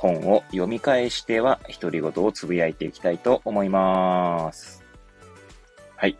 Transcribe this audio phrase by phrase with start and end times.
[0.00, 4.82] 本を読み返しては独り言をつぶやいていきたいと思います。
[5.94, 6.16] はい。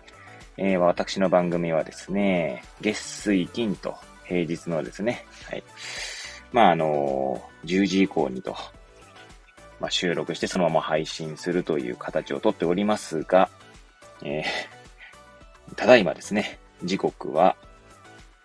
[0.58, 5.64] えー、私の番組はですね、月水金と平日のですね、はい。
[6.52, 8.54] まあ、あのー、10時以降にと、
[9.80, 13.48] まあ、収録してそのまま配信するという形をとっておりますが、
[14.22, 17.56] えー、ただいまですね、時刻は、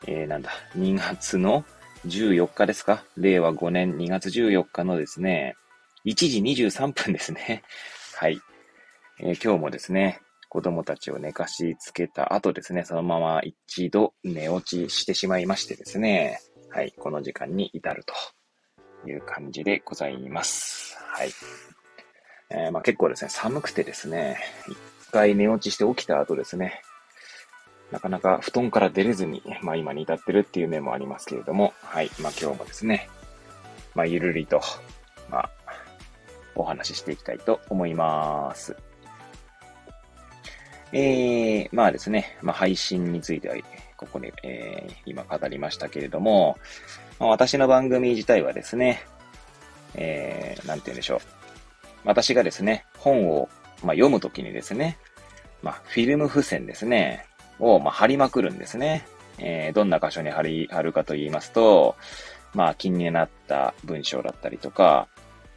[0.08, 1.66] えー、なんだ、2月の
[2.05, 3.04] 14日ですか？
[3.18, 5.55] 令和5年2月14日のですね、
[6.05, 7.64] 1時23分ですね。
[8.16, 8.40] はい。
[9.20, 16.39] えー、今日もですね、子供たちを寝かしつけた後ですね、そのまま一度寝落ちしてしまいましてですね、
[16.70, 18.14] はい、この時間に至ると
[19.09, 20.95] いう感じでございます。
[21.00, 21.31] はい。
[22.52, 24.78] えー、まあ、結構ですね、寒くてですね、一
[25.11, 26.81] 回寝落ちして起きた後ですね、
[27.91, 32.09] なかなか布団から出れずに、まあ今に至ってるっていう面もありますけれども、はい。
[32.19, 33.09] まあ今日もですね、
[33.94, 34.61] まあゆるりと、
[35.30, 35.50] まあ、
[36.55, 38.75] お話ししていきたいと思います。
[40.92, 43.55] えー、まあですね、まあ配信については、
[43.97, 46.58] ここで、えー、今語りましたけれども、
[47.20, 49.02] まあ、私の番組自体はですね、
[49.94, 51.20] えー、なんて言うんでしょう。
[52.03, 53.49] 私がですね、本を、
[53.83, 54.97] まあ、読むときにですね、
[55.64, 57.25] まあ、フィルム付箋ですね。
[57.59, 59.08] を、まあ、貼りまくるんですね。
[59.38, 61.95] えー、どんな箇所に貼り、貼るかと言いますと、
[62.53, 65.08] まあ、気になった文章だったりとか、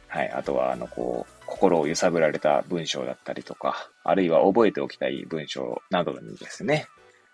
[0.07, 6.87] はい、あとは、あの、こう、心を揺さぶられた文章だったりとか、あるいは覚えておきたい文章などにですね、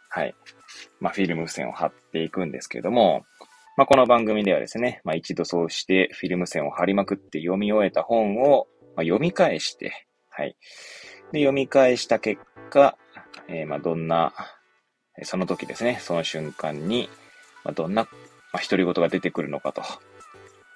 [0.09, 0.35] はい、
[0.99, 3.25] まあ、フィルム線を貼っていくんですけれども、
[3.77, 10.55] まあ、この番組ではですね、まあ、一度そうしてフィルム線を貼りまくって読み終えた本を、まあ、読み返して、はい。
[11.31, 12.97] で、読み返した結果、
[13.47, 14.33] えー、まあ、どんな
[15.23, 17.09] その時ですね、その瞬間に、
[17.63, 18.03] まあ、どんな、
[18.51, 19.81] まあ、独り言が出てくるのかと。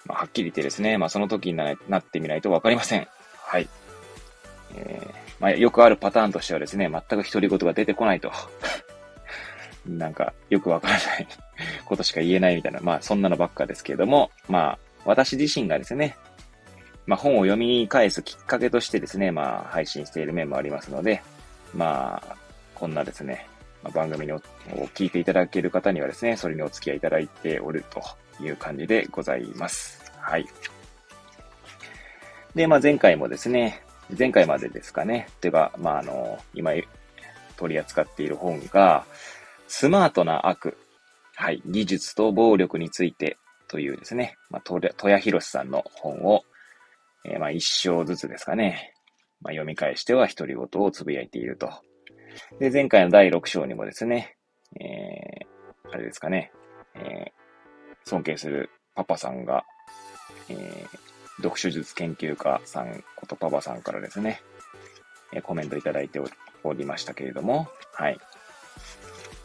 [0.05, 3.07] まあ、はっきり言ってですね、まあ、その時になってみないとわかりません。
[3.35, 3.67] はい。
[4.75, 8.31] えー、まあ、よくあるパターンとしてはですね、全く独り言が出てこないと。
[9.85, 11.27] なんか、よくわからない
[11.85, 16.17] ことしか言えないみたいな、まあ、そんなのばっかですけれども、まあ、私自身がですね、
[17.06, 21.23] まあ、本を読み返すきっかけとしてですね、まあ、配信している面もありますので、
[21.73, 22.35] まあ、
[22.75, 23.47] こんなですね、
[23.84, 24.40] ま番組を
[24.94, 28.01] 聞いていただける方にはですね、それにお付き合いいただいておると
[28.44, 30.12] いう感じでございます。
[30.17, 30.45] はい。
[32.56, 33.81] で、まあ、前回もですね、
[34.18, 36.72] 前回までですかね、ていうか、まあ、あの、今
[37.57, 39.06] 取り扱っている本が、
[39.68, 40.78] スマートな悪、
[41.35, 43.38] はい、技術と暴力について
[43.68, 46.44] というですね、まあ、戸谷博さんの本を、
[47.23, 48.94] えー、まあ、一章ずつですかね、
[49.41, 51.72] まあ、読み返しては独り言をつぶやいていると
[52.59, 54.35] で、前回の第6章にもですね、
[54.79, 56.51] えー、あれですかね、
[56.95, 59.63] えー、尊敬するパパさんが、
[60.50, 60.88] えー、
[61.38, 64.41] 読書術研究家さんことパパさんからですね、
[65.31, 66.19] え、コメントいただいて
[66.63, 68.19] おりましたけれども、はい。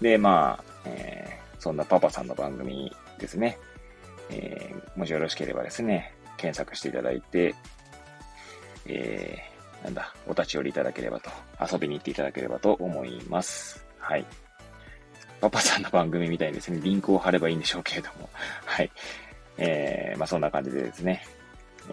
[0.00, 3.58] で、まあ、えー、そんなパパさんの番組ですね、
[4.30, 7.54] えー、もしよろしければですね、検索していただいて、
[8.86, 9.53] えー、
[9.84, 11.30] なんだ、お立ち寄りいただければと、
[11.60, 13.84] 遊びに行っていただければと思います。
[13.98, 14.24] はい。
[15.42, 18.30] パパさんの番組みたいにですね、リンクを貼ればいいんでしょうけれども、
[18.64, 18.90] はい。
[19.58, 21.22] えー、まあそんな感じでですね、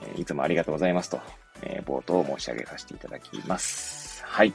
[0.02, 1.20] えー、いつもありがとうございますと、
[1.64, 4.24] えー、冒頭申し上げさせていただきます。
[4.26, 4.54] はい。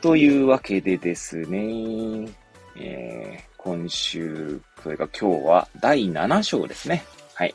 [0.00, 2.26] というわけでですね、
[2.76, 7.04] えー、今週、それから今日は第7章ですね。
[7.34, 7.54] はい。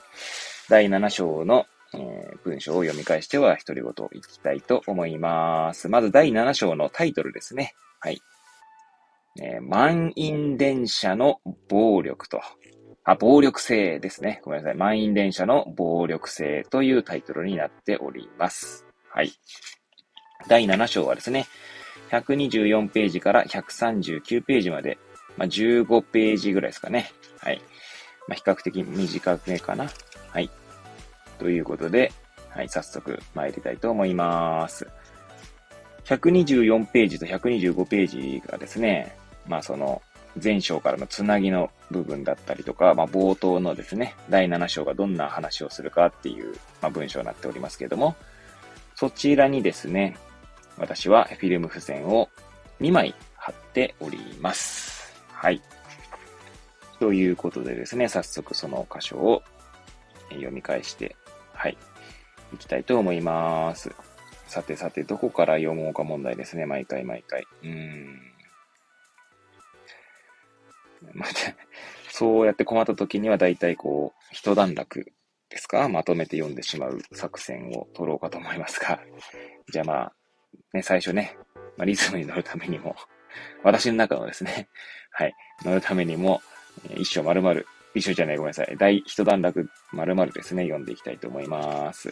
[0.69, 5.89] 第7章のえー、文章を読み返しては独り言をいきたいと思います。
[5.89, 7.73] まず第7章のタイトルですね。
[7.99, 8.21] はい。
[9.41, 12.41] えー、満員電車の暴力と、
[13.03, 14.41] あ、暴力性ですね。
[14.43, 14.77] ごめんなさい。
[14.77, 18.85] 満員電車の暴力性というタイトルになっております。
[19.09, 19.31] はい。
[20.47, 21.47] 第7章はですね、
[22.11, 24.97] 124ページから139ページまで、
[25.37, 27.11] まあ、15ページぐらいですかね。
[27.39, 27.61] はい。
[28.27, 29.89] まあ、比較的短めかな。
[30.31, 30.49] はい。
[31.39, 32.11] ということで、
[32.49, 34.87] はい、早速参りたいと思います。
[36.05, 39.15] 124ページと125ページがですね、
[39.47, 40.01] まあその
[40.41, 48.15] 前章からのつなぎの部分だったりとか、まあ冒頭のですね、第7章がどんな話をするかっていう、まあ、文章になっておりますけれども、
[48.95, 50.17] そちらにですね、
[50.77, 52.29] 私はフィルム付箋を
[52.81, 55.13] 2枚貼っております。
[55.31, 55.61] はい。
[56.99, 59.41] ということでですね、早速その箇所を
[60.31, 61.15] 読み返して、
[61.59, 61.77] はい、
[62.53, 63.91] いきたいと思います。
[64.47, 67.45] さてさて、どこから読もうか問題ですね、毎回毎回。
[67.63, 68.17] うーん。
[71.13, 71.33] また、
[72.09, 75.11] そうやって困った時には大体こう、一段落
[75.49, 75.89] ですか？
[75.89, 79.01] まとめて読んでしまう作戦を取ろうかと思いますが。
[79.69, 80.13] じゃあまあ、
[80.71, 81.35] ね、最初ね、
[81.75, 82.95] まあ、リズムに乗るためにも、
[83.63, 84.69] 私の中のですね、
[85.11, 85.35] はい、
[85.65, 86.41] 乗るためにも、
[86.95, 87.63] 一章丸々、
[87.99, 88.75] 一章じゃない、ごめんなさい。
[88.77, 92.09] 第一段落丸々ですね、読んでいきたいと思います。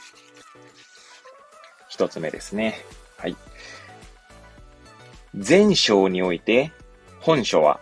[1.90, 2.76] 一つ目ですね。
[3.18, 3.36] はい。
[5.34, 6.72] 前章において、
[7.20, 7.80] 本書は、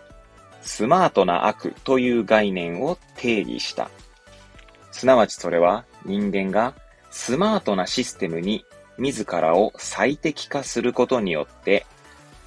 [0.62, 3.90] スマートな悪という概念を定義した。
[4.96, 6.74] すなわちそれは人間が
[7.10, 8.64] スマートなシステムに
[8.96, 11.84] 自らを最適化することによって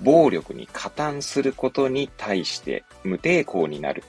[0.01, 4.03] 暴力に加担することに対して無抵抗になる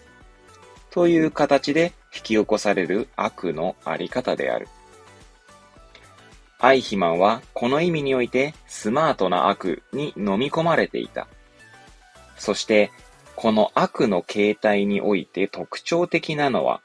[0.91, 4.69] という形で引き起こされる悪のあり方である。
[6.59, 11.27] アイヒマンはこの意味においてスマートな悪に飲み込まれていた。
[12.37, 12.91] そして
[13.37, 16.83] この悪の形態において特徴的なのは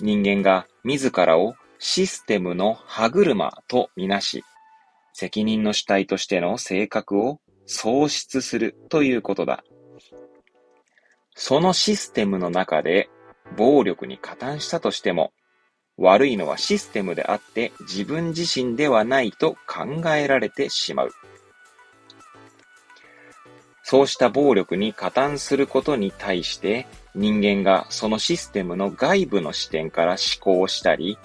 [0.00, 4.44] 人間が自らをシステムの歯車とみなし
[5.12, 9.62] 責任の主体としての性格を喪失するということだ。
[11.34, 13.08] そのシステムの中で
[13.56, 15.32] 暴力に加担したとしても、
[15.96, 21.10] 悪いのはシステムであって自分自身ではないと考えられてしまう。
[23.84, 31.18] そうした暴力に加担することに対して人間がそのシステムの外部の視点から思考したり、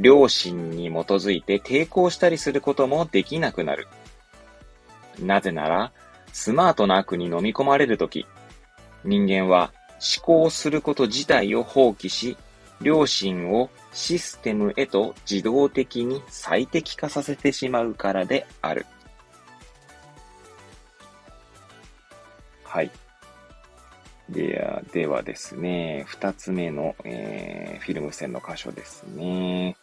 [0.00, 3.88] 良心に基づいて抵抗したりすることもできなくなる。
[5.20, 5.92] なぜなら、
[6.32, 8.26] スマートな悪に飲み込まれるとき、
[9.06, 12.36] 人間は思考すること自体を放棄し、
[12.82, 18.84] 良心をシステムへと自動的に最適化させてしまうからである。
[22.62, 22.90] はい。
[24.28, 29.76] では、ではですね、二つ目の、えー、フィルム線の箇所ですね。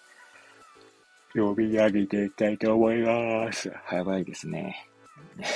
[1.33, 3.71] 読み上げていきたいと思います。
[3.91, 4.87] やばいですね。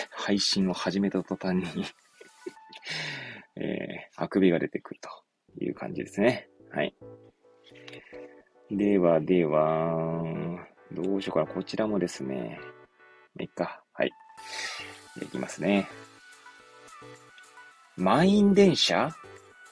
[0.09, 1.85] 配信を始めた途端に
[3.59, 5.09] えー、あくびが出てくると
[5.63, 6.48] いう感じですね。
[6.71, 6.95] はい。
[8.69, 10.24] では、では、
[10.92, 11.48] どうしようかな。
[11.48, 12.59] こちらもですね。
[13.39, 13.81] いっか。
[13.94, 14.12] はい。
[15.21, 15.88] いきますね。
[17.95, 19.09] 満員電車？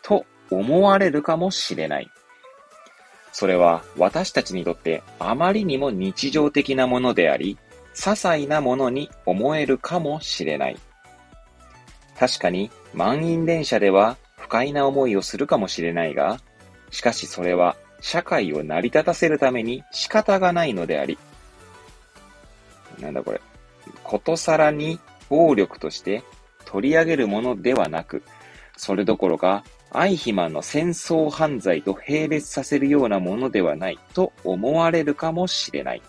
[0.02, 2.10] と思われるかもしれない。
[3.32, 7.58] それは私たちにとってあまりにも日常的なものであり、
[7.94, 10.78] 些細なものに思えるかもしれない。
[12.18, 16.40] 確かに満員電車では不快な思いをするかもしれないが、
[16.92, 21.18] しかしそれは社会を成り立たせるために仕方がないのであり、
[23.00, 23.42] なんだこれ、
[24.04, 25.00] ことさらに
[25.30, 26.24] 暴力として
[26.66, 28.24] 取り上げるものではなく、
[28.78, 36.02] それどころか、アイヒマンの戦争犯罪と並列させるようなものではないと思われるかもしれない。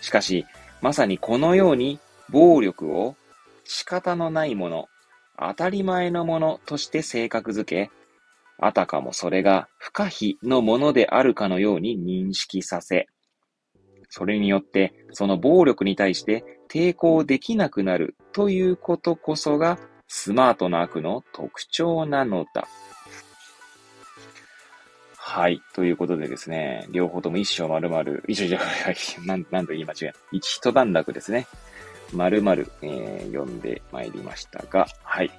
[0.00, 0.46] しかし、
[0.80, 1.98] まさにこのように
[2.30, 3.16] 暴力を
[3.64, 4.88] 仕方のないもの、
[5.40, 7.90] 当たり前のものとして性格づけ、
[8.58, 13.06] あたかもそれが不可避のものであるかのように認識させ、
[14.08, 19.78] それによってその暴力に対して抵抗できなくなるということこそが
[20.08, 22.66] スマートな悪の特徴なのだ。
[25.30, 25.60] はい。
[25.74, 30.12] ということでですね、両方とも一章丸々、一章じゃない、 なん、なんと言い間違え。
[30.32, 31.46] 一一段落ですね。
[32.12, 35.30] 丸々、えー、読んでまいりましたが、はい。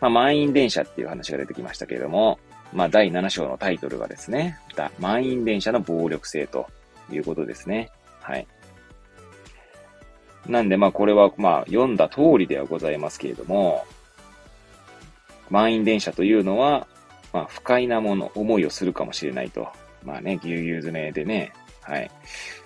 [0.00, 2.38] まあ、満員電車っていう話が出てきましたけれども、
[2.72, 4.58] まあ、第7章のタイトルがですね、
[4.98, 6.66] 満員電車の暴力性と
[7.10, 7.90] いうことですね。
[8.20, 8.46] はい。
[10.46, 13.84] なんで、まあ、これは、まあ、読んだ通りではございますけれども、
[15.50, 16.86] 満員電車というのは、
[17.32, 19.68] まあ、不快なもの、思いをするかもしれないと。
[20.04, 21.52] まあね、ぎゅうぎゅう詰めでね。
[21.82, 22.10] はい。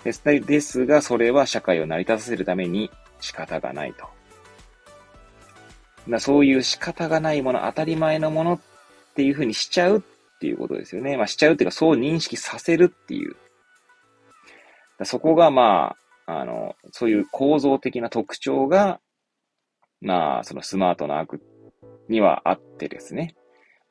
[0.03, 0.23] です。
[0.23, 4.07] ですが、それは社会を成り立たせるために仕方がないと。
[6.09, 8.59] だそういう仕方がないもの、当たり前のものっ
[9.15, 11.17] ていうふうにしちゃうっていうことですよね。
[11.17, 13.35] まあ、しちゃうっていうか、そう認識させるっていう。
[15.03, 15.95] そこが、ま
[16.25, 18.99] あ、あの、そういう構造的な特徴が、
[20.01, 21.41] まあ、そのスマートな悪
[22.09, 23.35] にはあってですね。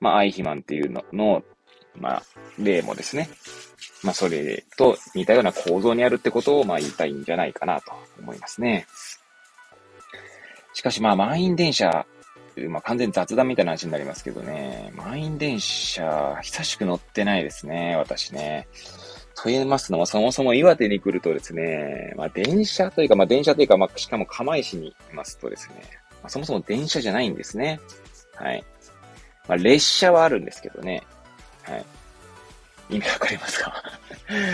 [0.01, 1.43] まあ、アイヒマンっていうのの、
[1.97, 2.23] まあ、
[2.59, 3.29] 例もですね。
[4.03, 8.87] まあ、それと似たような構造にあるってことを、まあ、言いたいんじゃないかなと思いますね。
[10.77, 12.05] しかしまあ満員電車、
[12.69, 18.69] まあ完全雑談みたいな話になりますけどね、満員電車、久しく乗ってないですね、私ね。
[19.35, 25.77] と言いますのも、そもそも岩手に来るとですね、まあ電車というか、まあ電車というか、まあしかも釜石にいますとですね、
[26.23, 27.81] まあ、そもそも電車じゃないんですね。
[28.35, 28.63] はい。
[29.49, 31.03] まあ列車はあるんですけどね。
[31.63, 31.85] はい。
[32.91, 33.83] 意味わかりますか？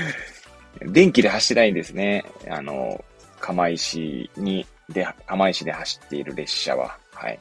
[0.87, 2.25] 電気で走らないんですね。
[2.49, 3.05] あの、
[3.41, 6.99] 釜石に、で、釜石で走っている列車は。
[7.13, 7.39] はい。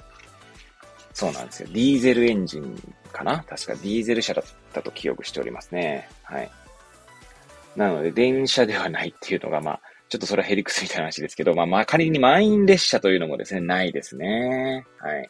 [1.13, 1.69] そうなんですよ。
[1.71, 3.43] ディーゼルエンジンかな？
[3.43, 6.07] 確かディーゼル車だったと記憶しておりますね。
[6.23, 6.49] はい。
[7.75, 14.85] なので、電車ではないっていうのが、まあ、ちょっとそれはヘリクスみたいな話ですけど、まあ、まあ、仮に満員列車というのもですね、ないですね。
[14.99, 15.29] はい。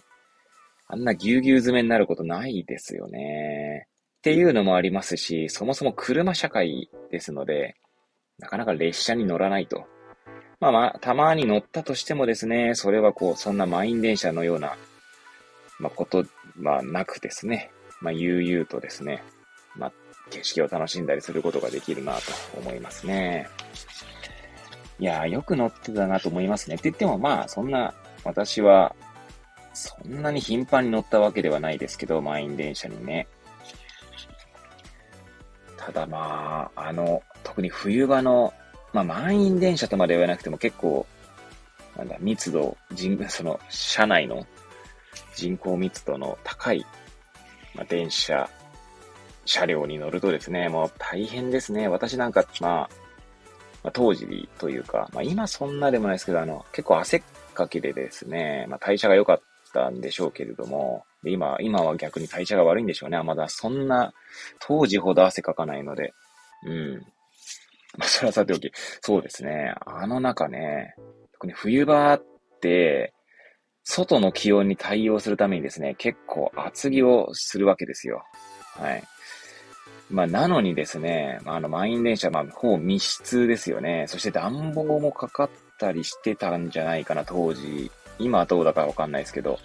[0.88, 3.88] あんなぎゅうぎゅう詰めになることないですよね。
[4.18, 7.76] っていうのもありますし、そもそも車社会ですので、
[8.40, 9.86] なかなか列車に乗らないと。
[10.62, 14.78] まあまあ、たまに乗ったとしてもですね、それはこう、そんな満員電車のような、
[15.80, 16.24] まあ、こと、
[16.56, 19.24] まあ、なくですね、まあ、悠々とですね、
[19.76, 19.92] まあ、
[20.30, 22.22] 景色を楽しんだりすることができるなと
[22.60, 23.50] 思いますね。
[25.00, 26.76] いやー、よく乗ってたなと思いますね。
[26.76, 28.96] って言ってもまあ、そんな、私は、
[29.74, 33.28] そんなに頻繁に乗ったわけではないですけど、満員電車にね。
[35.76, 38.54] ただまあ、あの、特に冬場の、
[38.94, 41.06] まあ満員電車とまで言わなくても結構、
[41.98, 44.46] なんだ、密度、人、 その、車内の
[45.36, 46.86] 人口密度の高い、
[47.76, 48.50] まあ、電車
[49.46, 51.88] 車両に乗るとですね、もう大変ですね。
[51.88, 52.90] 私なんか、まあ、
[53.84, 57.22] まあ、当時というか、まあ今そんなでもないですけど、あの、結構汗っ
[57.54, 59.42] かきでですね、まあ代謝が良かっ
[59.74, 63.22] たんでしょうけれども、今、今は逆に代謝が悪いんでしょうね。
[63.24, 64.14] まだそんな、
[64.60, 66.14] 当時ほど汗かかないので。
[66.66, 67.06] うん。
[67.98, 68.72] まあそれはさておき、
[69.02, 69.74] そうですね。
[69.86, 70.96] あの中ね、
[71.34, 72.24] 特に冬場っ
[72.62, 73.14] て、
[73.84, 78.24] 外の気温に対応するためにですね、結構厚着をするわけですよ。
[78.78, 79.04] はい。
[80.12, 84.06] まあ、なのにですね、あ、あの、満員電車、まあ、ほぼ密室ですよね。
[84.08, 87.90] そして暖房もかかったりしてたんじゃないかな、当時。
[88.20, 89.58] 今はどうだかわかんないですけど。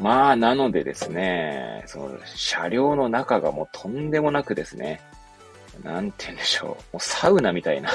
[0.00, 5.00] まあ、なのでですね、その、車両の中がもうとんでもなくですね、
[5.82, 6.68] なんて言うんでしょう。
[6.68, 7.90] もうサウナみたいな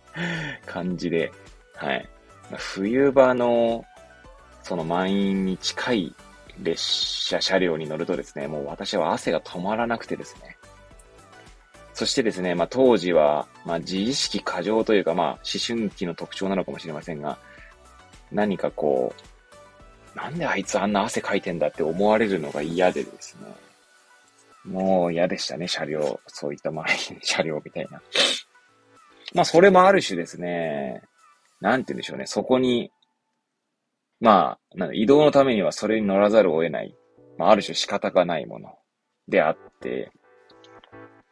[0.66, 1.32] 感じで、
[1.74, 2.08] はい。
[2.56, 3.84] 冬場の、
[4.62, 6.14] その満員に近い
[6.62, 10.56] 列車、車両に乗るとですね、もう私は汗が止まらなくてですね。
[11.94, 17.38] そしてですね、まあ当時は、まあ自意識過剰というか、まあ思春期の特徴なのかもしれませんが、
[18.32, 19.14] 何かこ
[20.14, 23.65] う、なんであいつあんな汗かいてんだって思われるのが嫌でですね。
[24.66, 26.20] もう嫌でしたね、車両。
[26.26, 28.02] そういった前に 車両みたいな。
[29.34, 31.02] まあそれもある種ですね、
[31.60, 32.90] なんて言うんでしょうね、そこに
[34.20, 36.94] まあ、なん移動のためにはそれに乗らざるを得ない、
[37.38, 38.78] まあ、ある種仕方がないもの。
[39.28, 40.10] であって、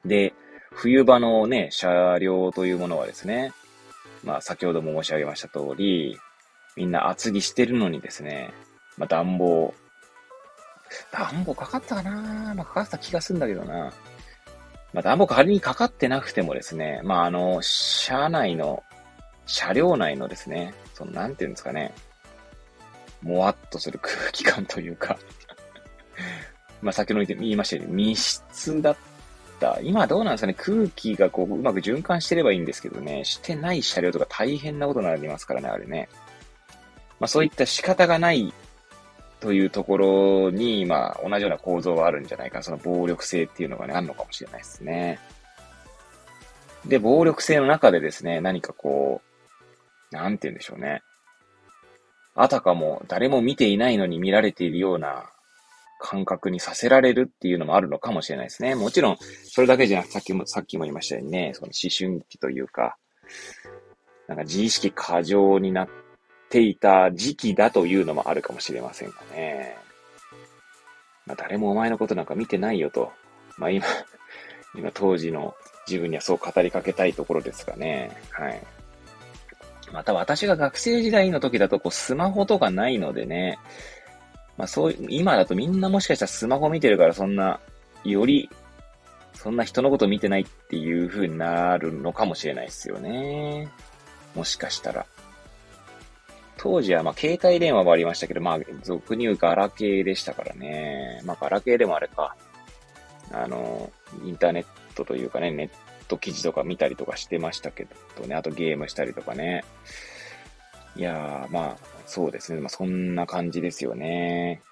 [0.05, 0.35] で、
[0.73, 3.53] 冬場のね、車両というものはですね、
[4.23, 6.19] まあ先ほども申し上げました通り、
[6.77, 8.53] みんな厚着してるのにですね、
[8.99, 9.75] まあ暖房、
[11.13, 13.93] 暖房かかったかなまあかかった気がするんだけどな。
[14.93, 18.83] まあ暖房仮にかかってなくてもですね、まああの、車内の、
[19.47, 21.93] 車両内のですね、そのなんていうんですかね、
[23.23, 25.19] もわっとする空気感というか
[26.83, 28.97] まあ先ほど言いましたように密室だっ
[29.59, 29.79] た。
[29.83, 36.09] 今どうなんですかね空気がこううまく循環してればいいんですけどね、してない車両とか大変なことになりますからね、あれね。
[37.19, 38.53] まあそういった仕方がない
[39.45, 45.19] というところに、まあ同じような構造があるんじゃないか、その暴力性っていうのがね、あるのかもしれないですね。
[46.87, 49.21] で、暴力性の中でですね、何かこ
[50.11, 51.03] う、なんて言うんでしょうね。
[52.35, 55.31] あたかも誰も見ていないのに見られているような
[56.01, 58.75] 感覚にさせられるっていうのもあるのかもしれないですね。
[58.75, 62.97] もちろん、それだけじゃなくて、さっきも、さっきも言いましたようにね、その思春期というか、
[64.27, 65.89] なんか自意識過剰になっ
[66.55, 69.77] ていた時期だというのもあるかもしれませんがね。
[71.27, 73.11] まあ誰もお前のことなんか見てないよと。
[73.59, 73.85] まあ今、
[74.79, 75.57] 今当時の
[75.89, 78.17] 自分にはそう語りかけたいところですがね。
[78.31, 78.63] はい。
[79.93, 83.59] また私が学生時代の時だとこうスマホとかないのでね、
[84.57, 87.59] まあそう、今だとみんなもしかしたらスマホ見てるからそんな、
[88.05, 88.49] より、
[89.33, 93.69] そんな人のこと見てないっていう風になるのかもしれないですよね。
[94.37, 95.05] もしかしたら。
[96.57, 101.21] 当時はまあ携帯電話もありましたけど、まあ俗に言うガラケーでしたからね。
[101.25, 102.37] まあガラケーでもあれか。
[103.33, 103.91] あの、
[104.25, 105.71] インターネットというかね、ネッ
[106.09, 107.87] ト記事とか見たりとかしてましたけ
[108.21, 108.35] どね。
[108.35, 109.65] あとゲームしたりとかね。
[110.97, 112.61] いやー、まあ、そうですね。
[112.61, 114.63] まあ、そんな感じですよね。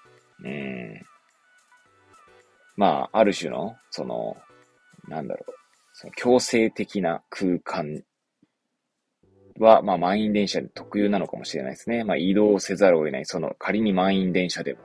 [0.43, 1.05] うん。
[2.77, 4.37] まあ、ある種の、その、
[5.07, 5.53] なんだろう、
[5.93, 8.03] その強制的な空間
[9.59, 12.03] は、まあ、満員電車で特有なのかもしれないですね。
[12.03, 14.79] まあ、移動せざるを得ない、その、仮に満員電車でも。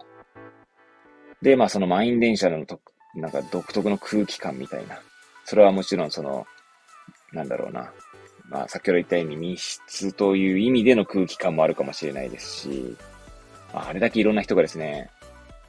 [1.43, 2.81] で、まあ、その満員電車のと、
[3.15, 5.01] なんか独特の空気感みたいな。
[5.45, 6.47] それはもちろん、その、
[7.33, 7.93] なんだろうな。
[8.49, 12.97] まあ、先ほど言ったように密室という意味での空気感もあるかもしれないですし、
[13.75, 15.11] まあ、あれだけいろんな人がですね、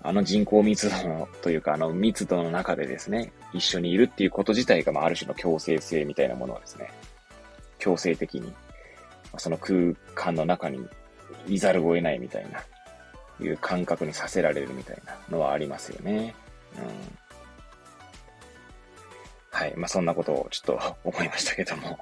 [0.01, 6.89] あの人口密度の、というか、あの密度の中でですね、一緒にいるっていうこと自体が、まあ、ある種の強制性みたいなものはですね、
[7.79, 8.53] 強制的に、
[9.37, 10.87] その空間の中に
[11.47, 12.63] いざるを得ないみたいな、
[13.43, 16.33] いう感覚にさせられるみたいなのはありますよね。
[16.77, 16.83] うん。
[19.51, 19.73] はい。
[19.75, 21.97] まあ、そんなことをちょっと思いましたけども。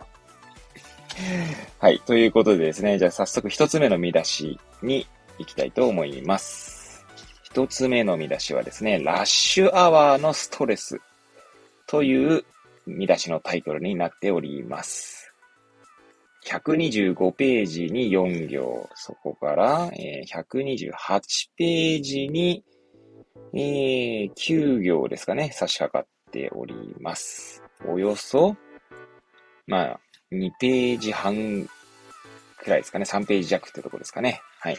[1.80, 2.00] はい。
[2.02, 5.08] ということでですね、じゃあ早速一つ目の見出しに
[5.40, 7.06] 行きたいと思います。
[7.44, 11.02] 一つ目の見出しはですね、ラッシュアワーのストレス
[11.88, 12.46] という
[12.86, 15.17] 見出しのタイトルになっております。
[16.48, 20.92] 125ページに4行、そこから、えー、128
[21.58, 22.64] ページに、
[23.54, 27.62] えー、9行ですかね、差し掛かっております。
[27.86, 28.56] およそ、
[29.68, 30.00] まあ、
[30.32, 31.70] 2ページ半
[32.58, 33.06] くらいですかね。
[33.06, 34.42] 3ページ弱ってとこですかね。
[34.60, 34.78] はい。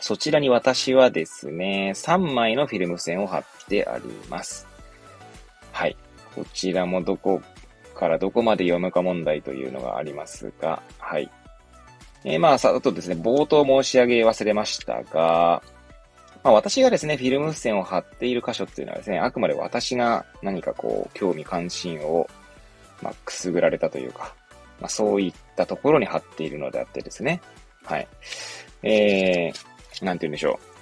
[0.00, 4.66] そちらに私はですね、3枚のフィルム線を貼ってあります。
[5.72, 5.96] はい。
[6.34, 7.42] こちらもどこ
[8.04, 11.30] からどこまで読むか問題というのがありますが、はい。
[12.24, 15.62] えー、まあ、さ、あとですね、冒頭申し上げ忘れましたが、
[16.42, 22.28] まあ私がですね、フィルム線を貼っている箇所っていうのはですね、あくまで私が何かこう、興味関心を
[23.04, 24.34] まあ、くすぐられたというか、
[24.80, 27.40] まあ、そういったところに貼っているのであってですね。
[27.84, 28.08] はい。
[28.82, 30.73] えー、なんて言うんでしょう。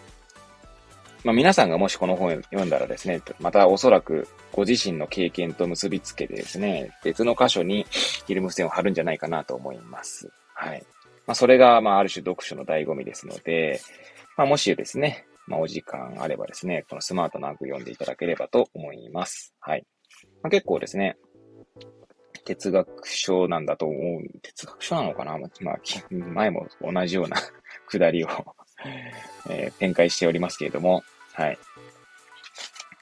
[1.24, 10.28] まあ、皆さんがもしこの本を読んだらですね、またおそらくご自身の経験と結びつけてですね、別の箇所にフィルム線を貼るんじゃないかなと思います。
[10.54, 10.84] はい。
[11.26, 13.80] まあ、それが、まあ、ある種読書の醍醐味ですので、
[14.36, 19.54] まあ、もしですね、まあ、お時間あればですね、このスマートな句読んでいただければと思います。
[19.60, 19.86] はい。
[20.42, 21.16] まあ、結構ですね、
[22.44, 24.40] 哲学書なんだと思う。
[24.40, 25.38] 哲学書なのかな？
[25.60, 25.78] まあ、
[26.10, 27.36] 前も同じような
[27.86, 28.28] くだりを
[29.48, 31.58] えー、展開しておりますけれども、はい。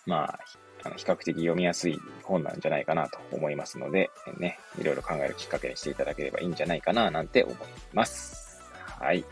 [0.07, 0.41] まあ、
[0.85, 7.57] あの比較的読みやすい本なんじゃないかなと思いますので、ね、いろいろ考えるきっかけにしていただければいいんじゃないかななんて思い
[7.93, 8.63] ます。
[8.99, 9.25] はい。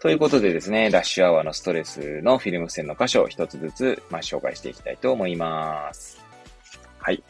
[0.00, 6.22] ということでですね、ラッシュアワーのストレスのフィルム線の箇所を一つずつ、まあ、紹介していきたいと思います。
[6.98, 7.22] はい。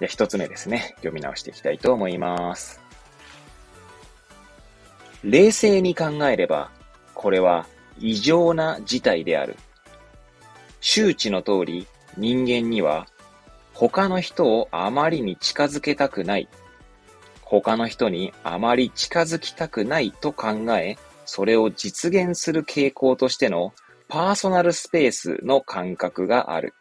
[0.00, 0.94] じゃ一つ目ですね。
[0.96, 2.80] 読み直していきたいと思います。
[5.22, 6.70] 冷静に考えれば、
[7.14, 7.66] これは
[8.00, 9.56] 異常な事態である。
[10.80, 11.86] 周知の通り、
[12.16, 13.06] 人間には
[13.74, 16.48] 他の人をあまりに近づけたくない。
[17.42, 23.72] 他の人にあまり近づきたくないと考え、それを実現する傾向としての
[24.08, 26.74] パーソナルスペースの感覚がある。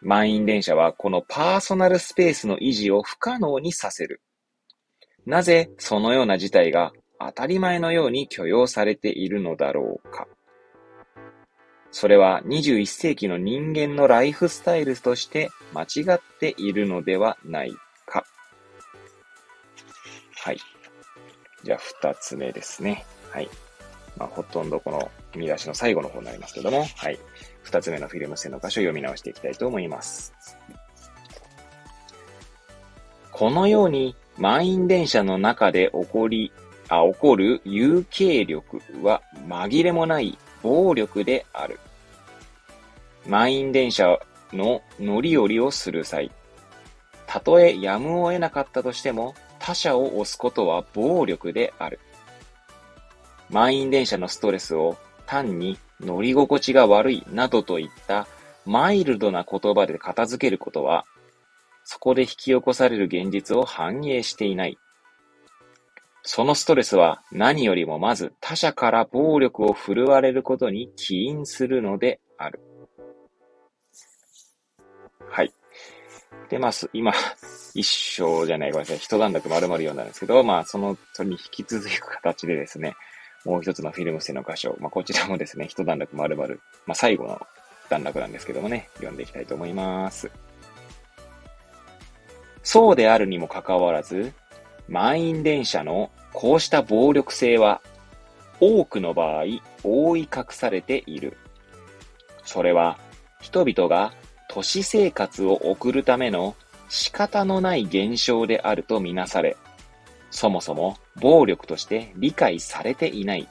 [0.00, 4.20] 満員電車はこのパーソナルスペースの維持を不可能にさせる。
[5.26, 6.92] なぜそのような事態が
[7.26, 10.26] 当たり前のように許容されているのだろうか。
[11.90, 17.72] それは21世紀の人間のライフスタイルとして間違っているのではない
[18.06, 18.24] か。
[20.36, 20.58] はい。
[21.64, 23.04] じゃあ二つ目ですね。
[23.30, 23.48] はい。
[24.16, 27.18] まあ、ほとんどこの見出しの最後の方になりますけども、はい。
[27.62, 30.34] 二つ目のフィルム線の箇所を読み直していきたいと思います。
[33.30, 36.52] このように満員電車の中で起こり、
[37.00, 41.78] 起こる有形力は紛れもない暴力である。
[43.26, 44.18] 満員電車
[44.52, 46.30] の乗り降りをする際、
[47.26, 52.00] たとえやむを得なかったとしても他者を押すことは暴力である。
[53.48, 58.26] 満員電車のストレスを単に乗り心地が悪いなどといった
[58.66, 61.04] マイルドな言葉で片付けることは、
[61.84, 64.78] そこで引き起こされる現実を反映していない。
[66.22, 72.60] そのストレスは何よりもまず他者から暴力を振るわれることに起因するのである。
[75.28, 75.52] はい。
[76.48, 77.12] で、まあ、今、
[77.74, 82.94] 一章じゃない、ごめんなさい、一段落丸々読んだんですけど、まあ、その、それに引き続く形でですね、
[83.44, 86.48] もう一つのフィルム線の箇所、まあ、こちらもですね、一段落丸々、
[86.86, 87.40] まあ、最後の
[87.88, 90.30] 段落なんですけどもね、読んでいきたいと思います。
[92.62, 94.32] そうであるにもかかわらず、
[94.88, 97.82] 満員電車のこうした暴力性は
[98.60, 99.44] 多くの場合
[99.82, 101.36] 覆い隠されている。
[102.44, 102.98] それは
[103.40, 104.12] 人々が
[104.48, 106.54] 都市生活を送るための
[106.88, 109.56] 仕方のない現象であるとみなされ、
[110.30, 113.48] そもそも暴力として理解されていない。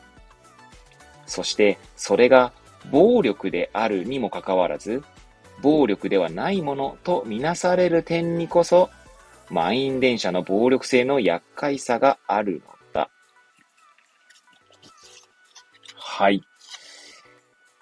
[1.26, 2.52] そしてそれが
[2.92, 5.04] 暴力であるにもかかわらず、
[5.62, 8.90] 暴力ではないものとみなされる点にこそ、
[9.52, 13.10] 満員電車の暴力性の厄介さがあるのだ。
[15.96, 16.42] はい。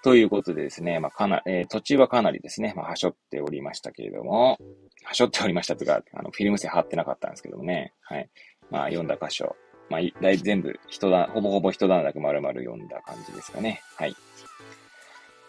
[0.02, 4.58] ということでですね、まあ、かな、えー、途中はかなりですね、まあ、はしょっておりましたけれども、
[5.04, 8.28] はしょっておりましたとか、あの、フィルム線貼ってなかったんですけどもね、はい。
[8.70, 9.54] まあ、読んだ箇所、
[9.88, 13.80] まあ、全部、一段、ほぼほぼ一段落丸々読んだ感じですかね。
[13.96, 14.16] はい。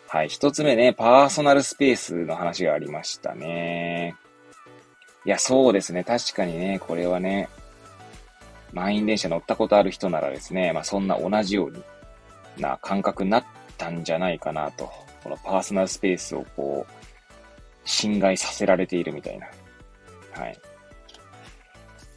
[0.07, 0.29] はい。
[0.29, 4.15] 一つ目ね、パーソナルスペースの話がありましたね。
[5.25, 6.03] いや、そうですね。
[6.03, 7.49] 確かにね、これはね、
[8.73, 13.45] 満員電車乗ったことある人ならですね、まあそんな同じような感覚になっ
[13.77, 14.91] たんじゃないかなと。
[15.23, 16.93] このパーソナルスペースをこう、
[17.85, 19.47] 侵害させられているみたいな。
[20.33, 20.59] はい。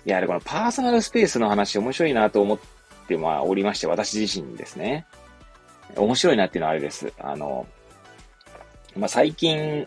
[0.07, 2.59] いや、でこのパーソナルスペースの話面白いなと思っ
[3.09, 5.07] てまあおりまして、私自身ですね。
[5.97, 7.13] 面白いなっていうのはあれです。
[7.19, 7.67] あの、
[8.97, 9.87] まあ、最近、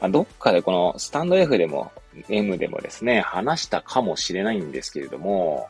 [0.00, 1.92] まあ、どっかでこのスタンド F でも
[2.28, 5.68] M でもですね、話したかもしれないんですけれども、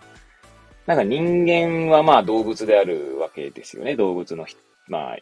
[0.87, 3.97] なんか人間はまあ動物であるわけですよね。
[3.97, 4.47] 動物の、
[4.89, 5.17] まあ、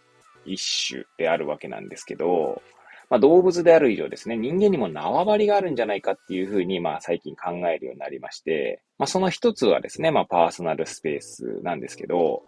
[0.44, 2.62] 一種であるわけなんですけど、
[3.10, 12.44] まあ、動物である以上ですね、人間にも縄張りがあるんじゃないかっていうふうに、まあ、最近考えるようになりまして、まあ、その一つはですね、まあ、パーソナルスペースなんですけど、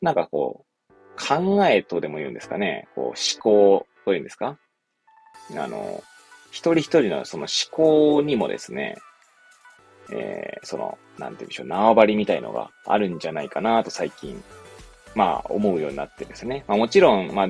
[0.00, 4.58] なんかこう、考えとでも言うんですかね、こう思考というんですか
[5.58, 6.02] あの、
[6.50, 8.98] 一人一人のその思考にもですね、
[10.10, 14.42] えー、その、なんて言うんでしょう、縄張りみたいのがあるんじゃないかなと最近、
[15.14, 16.64] まあ思うようになってですね。
[16.66, 17.48] まあもちろん、まあ、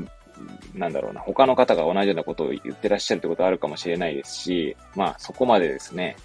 [0.74, 6.16] なんだろうな、他の方が同じようなことを言ってらっしゃるってことはあるかもしれないですし、まあそこまでですね、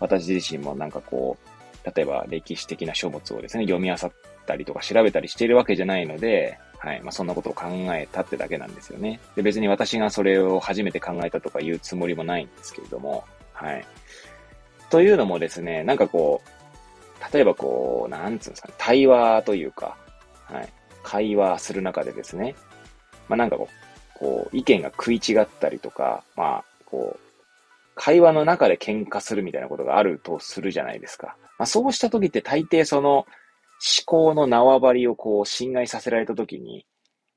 [0.00, 3.98] 私自身もなんかこう、例えば歴史的な書物をですね、読み漁っ
[4.46, 7.02] たりとか調べたりしているわけじゃないので、はい。
[7.02, 9.20] まあ、そんなことを考えたってだけなんですよね。
[9.34, 13.84] で、別に私がそれを初めて考えたとか言うつもりもないんですけれども、はい。
[14.90, 19.96] というのもですね、なんかこう、例えばこう、なんつうんですかね、対話というか、
[20.44, 20.68] はい。
[21.02, 22.54] 会話する中でですね、
[23.28, 27.20] まあ、なんかこう、こう、意見が食い違ったりとか、まあ、こう、
[27.94, 31.36] 会話の中で喧嘩するみたいなことがあるとするじゃないですか。
[31.58, 33.26] まあ、そうした時って大抵その、
[33.78, 36.86] 思考の縄張りをこう侵害させられたときに、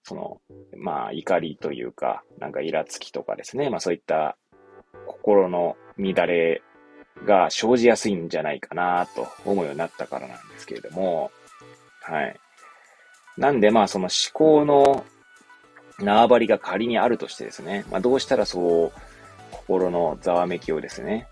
[0.04, 0.42] その、
[0.78, 4.38] まあ怒りというか、なんかイラつきとかですね、まあそういった
[5.06, 6.62] 心の乱れ
[7.26, 11.32] が生じやすいんじゃないかなと思うようになったからなんですけれども、
[12.02, 12.40] はい。
[13.38, 15.06] なんでまあその思考の
[16.00, 18.92] 縄張りが仮にあるとしてですね、まあどうしたらそう、
[19.52, 21.28] 心のざわめきをですね、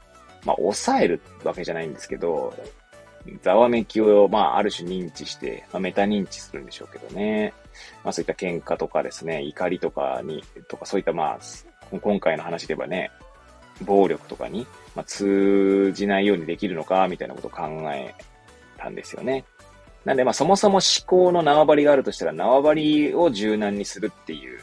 [0.46, 2.54] まあ抑えるわけじゃないんですけど、
[3.42, 7.54] ざわめきを、まあ、ある種認知して、まあ、メタ認知するんでしょうけどね。
[8.04, 13.12] まあ、そういった喧嘩とかですね、怒りとかに、とか、そういった、まあ、今回の話で言えばね、
[13.86, 18.14] 暴力とかに、まあ、通じないようにできるのか、みたいなことを考え
[18.78, 19.46] たんですよね。
[20.06, 24.62] なんで、まあ、そもそも思考の縄張りがあるとしたら、縄張りを柔軟にするっていう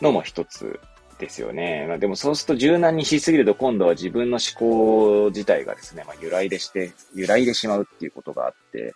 [0.00, 0.78] のも一つ
[1.18, 1.86] ですよね。
[1.88, 8.94] まあ、でもそうすると柔軟にしすぎると今度は自分の思考自体がですね、まあ、揺らいでして、揺らいでしまうっていうことがあって、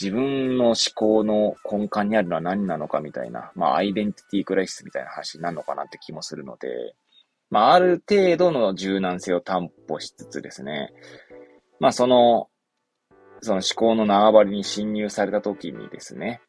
[0.00, 6.68] 自分の思考の根幹にあるのは何なのかみたいな、まあ、アイデンティティクライシスみたいな話になるのかなって気もするので、
[7.50, 10.90] まあ、ある程度の柔軟性を担保しつつですね、
[11.78, 12.48] まあ、その、
[13.42, 16.40] その思考の縄張りに侵入された時にですね、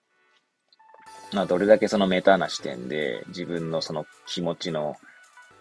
[1.34, 4.96] まあ、どれだけそのメタな視点で自分のその気持ちの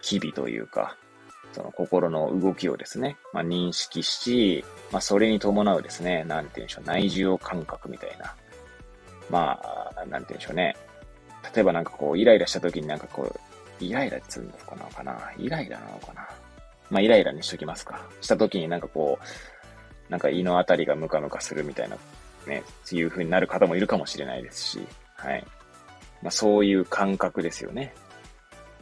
[0.01, 0.97] 機微というか、
[1.51, 8.33] その心の動きをですね、まあ、認識し、まあ、それに伴うですね、なんて言うんでしょう、内重感覚みたいな。
[9.29, 9.59] ま
[9.95, 10.75] あ、なんて言うんでしょうね。
[11.55, 14.53] 例えばなんかこう、イライラした時になんかこう、イライラって言うの
[14.89, 16.27] かなイライラなのかな
[16.89, 18.05] まあ、イライラにしときますか。
[18.21, 21.97] した時になんかこう、なんか胃のあたりがムカムカするみたいな、
[22.45, 25.43] ね、そういう風になる方もいるかもしれないですし、はい。
[26.23, 27.93] まあ、そういう感覚ですよね。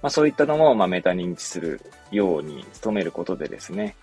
[0.01, 3.95] まあ、そういったのも、まあ、メタ認知するように努めることでですね、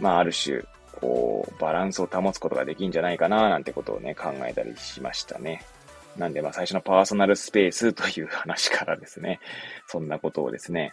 [0.00, 0.62] まあ、ある種、
[1.00, 5.62] こう、バランスを保つことができるんじゃないかな、なんてことをね、考えたりしましたね。
[6.16, 9.40] なんで、まあ、最初のパーソナルスペースという話からですね、
[9.86, 10.92] そんなことをですね、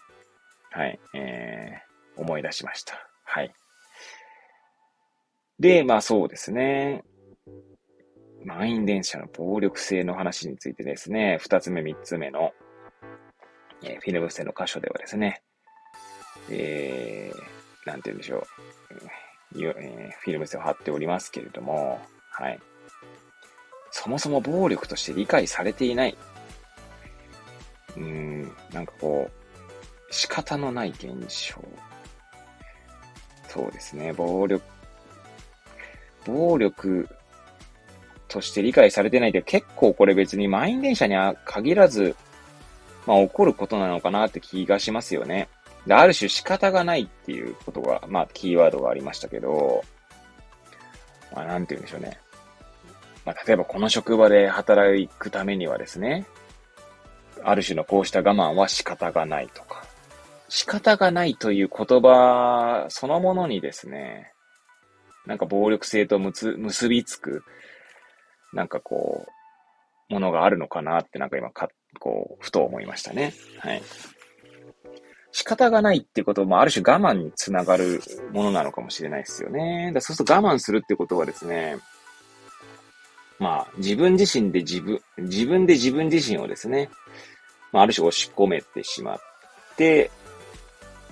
[0.72, 2.96] はい、えー、思い出しました。
[3.24, 3.54] はい。
[5.60, 7.04] で、まあそうですね。
[8.45, 12.53] 満員電車の暴力性の話についてですね、二つ目、三つ目の、
[13.84, 15.41] えー、フィルムステの箇所ではですね、
[16.51, 18.43] えー、なんて言うんでしょう、
[19.55, 22.60] えー、フィルムステを貼っておりますけれども、はい。
[23.89, 26.15] そもそも暴力として理解されていない。
[27.97, 31.60] うん、なんかこう、仕方のない現象。
[33.47, 34.63] そうですね、暴力、
[36.25, 37.10] 暴力
[38.36, 42.17] として理解されてないって結構これ別に満員電車には限らず、
[43.08, 45.48] まあ起こることなのかなって気がしますよね。
[45.88, 49.86] で、ある種仕方がないっていうことが、まあキーワードがありましたけど、
[51.34, 52.19] まあなんて言うんでしょうね。
[53.26, 56.26] まあ例えばこの職場で働くためにはですね、
[57.41, 59.86] ある種のこうした我慢は仕方がないとか、
[60.50, 64.34] 仕方がないという言葉そのものにですね、
[65.26, 67.43] なんか暴力性と結びつく
[68.56, 69.26] なんかこ
[70.10, 73.34] う、ものがあるのかなってなんか今か、こう、ふと思いましたね。
[73.60, 73.84] はい。
[75.32, 79.91] 仕方がないってこともある種我慢につながるものなのかもしれないですよね。
[79.94, 81.78] だそうすると我慢するってことはですね、
[83.38, 86.89] まあ、自分自身で自分、自分で自分自身をですね、
[87.74, 89.20] まあ、ある種押し込めてしまっ
[89.76, 90.10] て、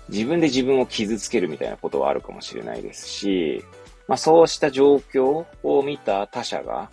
[0.08, 3.64] 自分で自分を傷つけるみたいなことはあるかもしれないですし、
[4.08, 6.90] まあそうした状況を見た他者が、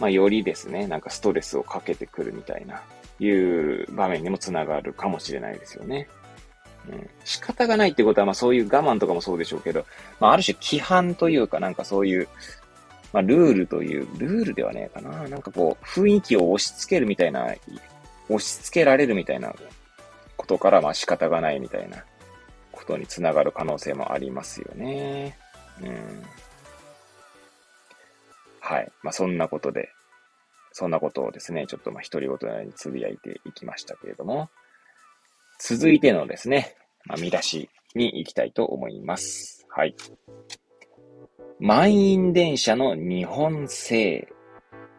[0.00, 2.82] まあ、よりですね、なんかストレスをかけてくるみたいな、
[3.20, 6.08] いう場面にもつながるかもしれないですよね。
[6.88, 9.86] うん、仕方がないってことは、まあそういう我慢とかもそうでしょうけど、
[10.20, 12.28] まあある種規範というか、なんかそういう、
[13.12, 15.28] まあルールという、ルールではねえかな。
[15.28, 17.54] なんかこう、雰囲気を押し付けるみたいな、
[18.28, 19.54] 押し付けられるみたいな
[20.36, 22.04] ことから、まあ仕方がないみたいな
[22.72, 25.38] ことにつながる可能性もありますよね。
[25.82, 26.22] うん。
[28.64, 28.90] はい。
[29.02, 29.90] まあ、そんなことで、
[30.72, 34.48] そんなことをですね、ちょっとまあ、独り言のようにつぶやいていきましたけれども、
[35.60, 36.74] 続いてのですね、
[37.04, 39.66] まあ、見出しに行きたいと思います。
[39.68, 39.94] はい。
[41.60, 44.28] 満員電車の日本製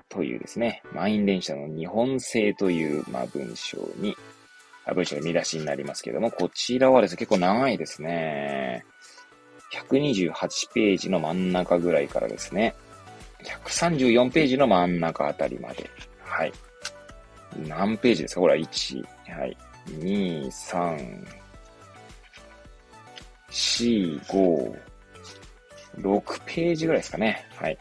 [0.09, 4.15] というですね、満員電車の日本製という、ま、文章に、
[4.85, 8.85] あ文章の見出しになりますけれども、こちらはですね、結構長いですね。
[9.73, 12.75] 128ページの真ん中ぐらいからですね、
[13.45, 15.89] 134ページの真ん中あたりまで。
[16.23, 16.53] はい。
[17.67, 18.41] 何ページですか？
[18.41, 19.05] これは1、
[19.39, 19.57] はい。
[19.89, 21.25] 2、3、
[23.49, 24.79] 4、5、
[26.01, 27.47] 6ページぐらいですかね。
[27.55, 27.77] はい。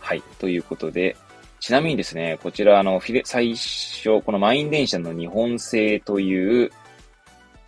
[0.00, 0.22] はい。
[0.38, 1.16] ということで、
[1.58, 6.70] ちなみにですね、こちら、あの、フィレ、最初、この満員電車の日本製という、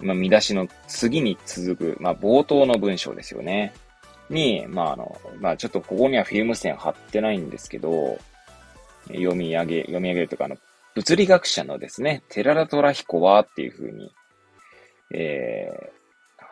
[0.01, 3.75] まあ、見出しの次に続く、まあ、冒頭の文章ですよね。
[4.33, 8.19] に、まあ、あの、まあ、ちょっとここにはフィルム線貼ってないんですけど、
[9.09, 10.57] 読み上げ、読み上げるとか、あの、
[10.95, 14.11] 物理学者のですね、テララトラヒコはっていう風に、
[15.15, 15.71] え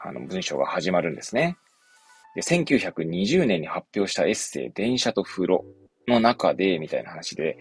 [0.05, 1.57] ー、あの、文章が始まるんですね。
[2.35, 5.65] で、1920年に発表したエッセイ、電車と風呂
[6.07, 7.57] の中で、みたいな話で、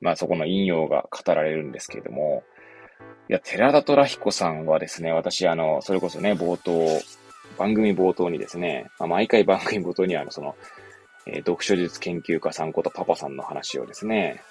[0.00, 2.42] まあそこの引用が語られるんですけれども、
[3.28, 7.00] いや、寺田虎彦さんはですね、私、あの、それこそね、冒頭、
[7.58, 10.54] 番組冒頭にですね、まあ、毎回番組冒頭には、その、
[11.26, 14.42] えー、読書術研究家さんことパパさんの話をですね、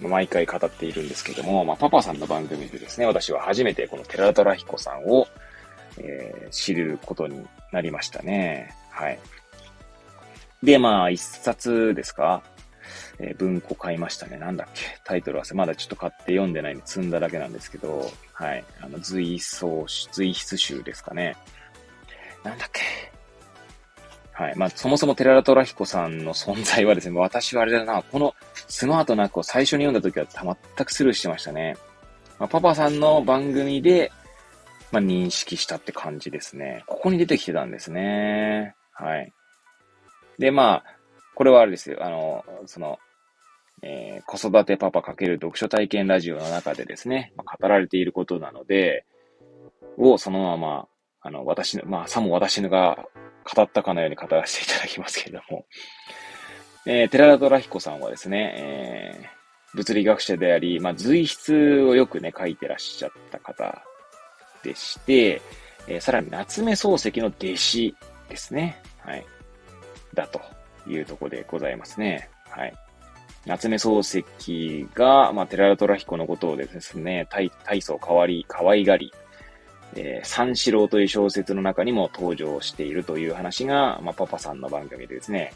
[0.00, 5.26] 毎回語っているんですけども、まあ、パパさんの番組でですね、私は初めてこの寺田虎彦さんを、
[5.98, 8.74] えー、知ることになりましたね。
[8.90, 9.18] はい。
[10.62, 12.42] で、まあ、一冊ですか？
[13.18, 14.36] えー、文庫買いましたね。
[14.36, 14.82] なんだっけ？
[15.04, 18.64] タイトルはまだちょっと買って読んでないんで積んだだけなんですけど、はい。
[18.80, 21.36] あの、随想、随筆集ですかね。
[22.46, 22.82] なんだっけ？
[24.32, 24.56] はい。
[24.56, 28.34] まあ、そもそも寺田虎彦さんの存在はですね、私はあれだな、この
[28.68, 30.26] スマートな句を最初に読んだ時は
[30.76, 31.76] 全くスルーしてましたね。
[32.38, 34.12] まあ、パパさんの番組で、
[34.92, 36.84] まあ、認識したって感じですね。
[36.86, 38.74] ここに出てきてたんですね。
[38.92, 39.32] はい。
[40.38, 40.84] で、まあ、
[41.34, 42.04] これはあれですよ。
[42.04, 42.98] あの、その、
[43.82, 49.04] えー、子育てパパかける読書体験ラジオの中でですね、まあ、語られていることなので、
[49.98, 50.88] をそのまま
[51.26, 53.04] あの、私の、まあ、さも私のが
[53.52, 55.66] 語ったかのように語らせていただきますけれども、
[56.86, 63.82] えー、寺田虎彦さんはですね、えー、物理学者であり、まあ、随筆をよくね、書いてらっしゃった方
[64.62, 65.42] でして、
[65.88, 67.94] えー、さらに夏目漱石の弟子
[68.28, 68.80] ですね。
[69.00, 69.26] はい。
[70.14, 70.40] だと
[70.88, 72.30] いうところでございますね。
[72.48, 72.72] はい。
[73.46, 77.50] 夏目漱石が、まあ、寺田虎彦のことをですね、大、
[77.82, 79.12] 層変わり、可愛がり、
[79.94, 85.52] えー、三四郎という小説の中にも登場しているという話が、まあ、パパさんの番組でですね、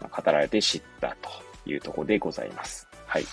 [0.00, 2.88] まあ、語られて知ったというところでございます。
[3.06, 3.24] はい。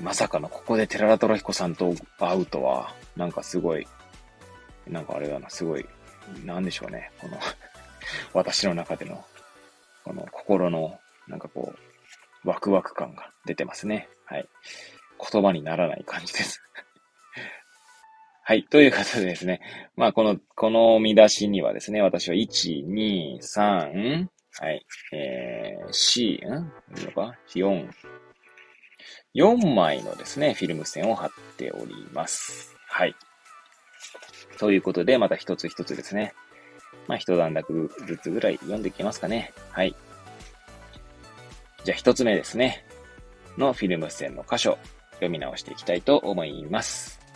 [0.00, 3.86] まさかのここで寺田虎彦さんと会うとは、なんかすごい、
[4.86, 5.84] なんかあれだな、すごい、
[6.44, 7.38] なんでしょうね、この
[8.32, 9.24] 私の中での、
[10.04, 11.72] この心の、なんかこ
[12.44, 14.08] う、ワクワク感が出てますね。
[14.24, 14.48] はい。
[15.32, 16.62] 言葉にならない感じです
[18.48, 18.64] はい。
[18.64, 19.60] ということでですね。
[19.94, 24.26] まあ、この、この見出しにはですね、私は1、2、3、
[24.58, 27.90] はい、えー、C、んいいのか ?4、
[29.34, 32.74] 4枚のですね、フィルム線を貼っております。
[32.88, 33.14] はい。
[34.56, 36.32] ということで、また一つ一つですね。
[37.06, 39.52] まあ、一段落ずつぐらい読んでいきますかね。
[39.72, 39.94] はい。
[41.84, 42.82] じゃあ一つ目ですね。
[43.58, 44.78] のフィルム線の箇所、
[45.16, 47.27] 読み直していきたいと思います。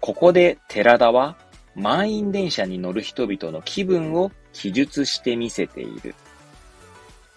[0.00, 1.36] ここで寺田は
[1.74, 6.14] 満員電車に乗る人々の気分を記述してみせている。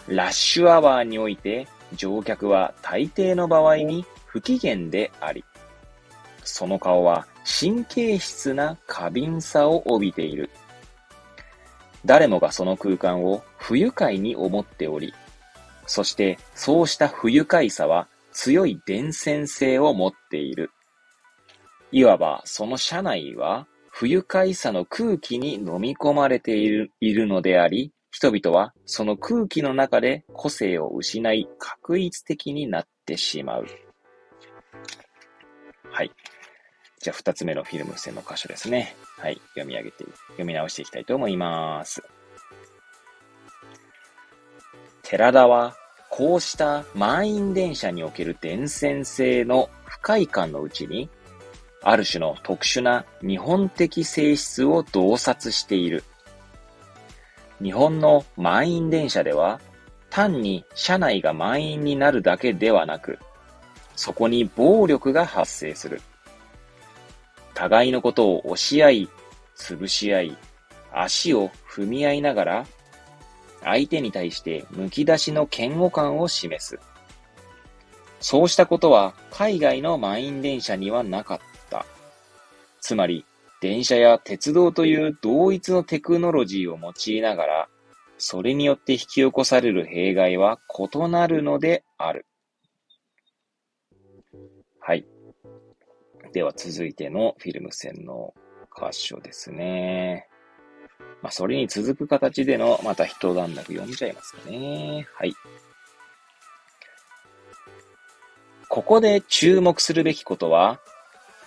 [0.08, 5.43] ラッシュアワーにおいて乗客は大抵の場合に不機嫌であり、
[6.43, 10.49] その顔は神経質な過敏さを帯びている。
[12.06, 15.13] 誰もがその空間を不愉快に思っており、
[15.86, 20.71] そしてそうした不愉快さは強い伝染性を持っている。
[21.93, 33.67] いわばその車内は不愉快さの空気に飲み込まれているいるのであり、人々はその空気の中で個性を失い、確一的になってしまう。
[35.91, 36.12] はい。
[36.99, 38.95] じゃあ、二つ目のフィルム線の箇所ですね。
[39.19, 39.39] はい。
[39.49, 42.01] 読み上げて、読み直していきたいと思います。
[45.03, 45.75] 寺田は、
[46.10, 51.08] こうした満員電車における伝染性の不快感のうちに、
[51.84, 56.04] ある種の特殊な日本的性質を洞察している。
[57.62, 59.60] 日本の満員電車では、
[60.10, 63.19] 単に車内が満員になるだけではなく、
[63.96, 66.02] そこに暴力が発生する。
[67.54, 69.10] 互いのことを押し合い、
[69.56, 70.38] 潰し合い、
[70.93, 72.65] 足を踏み合いながら、
[73.62, 76.80] 相手に対して剥き出しの嫌悪感を示す。
[78.19, 81.53] そうしたことは海外の満員電車にはなかった。
[82.84, 83.26] つまり、
[83.62, 87.69] 電車や鉄道という同一のテクノロジーを用いながら、
[88.17, 90.60] それによって引き起こされる弊害は
[90.93, 92.26] 異なるのである。
[94.82, 95.06] はい。
[96.34, 98.34] では続いてのフィルム線の
[98.78, 100.28] 箇所ですね。
[101.22, 105.08] まあ、それに続く形での、また一段落読んじゃいますかね。
[105.15, 105.34] はい。
[108.67, 110.82] ここで注目するべきことは、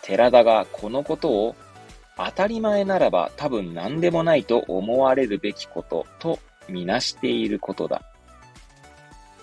[0.07, 1.57] 寺田がこのことを
[2.17, 6.39] 当たり前ならば多分何でもないと思われるべきことと
[6.69, 8.03] みなしていることだ。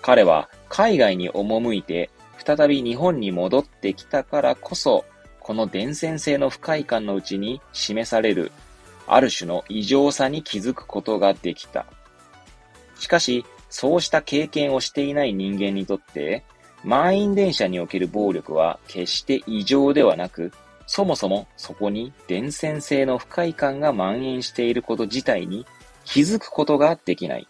[0.00, 2.10] 彼は海外に赴いて
[2.44, 5.04] 再び日本に戻ってきたからこそ
[5.44, 8.50] この伝染性の不快感のうちに示される、
[9.06, 11.84] ある種の異常さに気づくことができた。
[12.98, 16.44] しかし、そうした経験をしていない人間にとって、
[16.84, 20.52] 満員電車における暴力は決して異常ではなく、
[20.86, 25.66] そもそもそこに伝染性の不快感が蔓延していること自体に
[26.04, 27.48] 気づくことができない。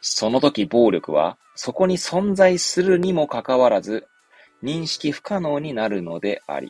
[0.00, 4.06] その時暴力はそこに存在するにもかかわらず
[4.62, 6.68] 認識不可能になるのであり、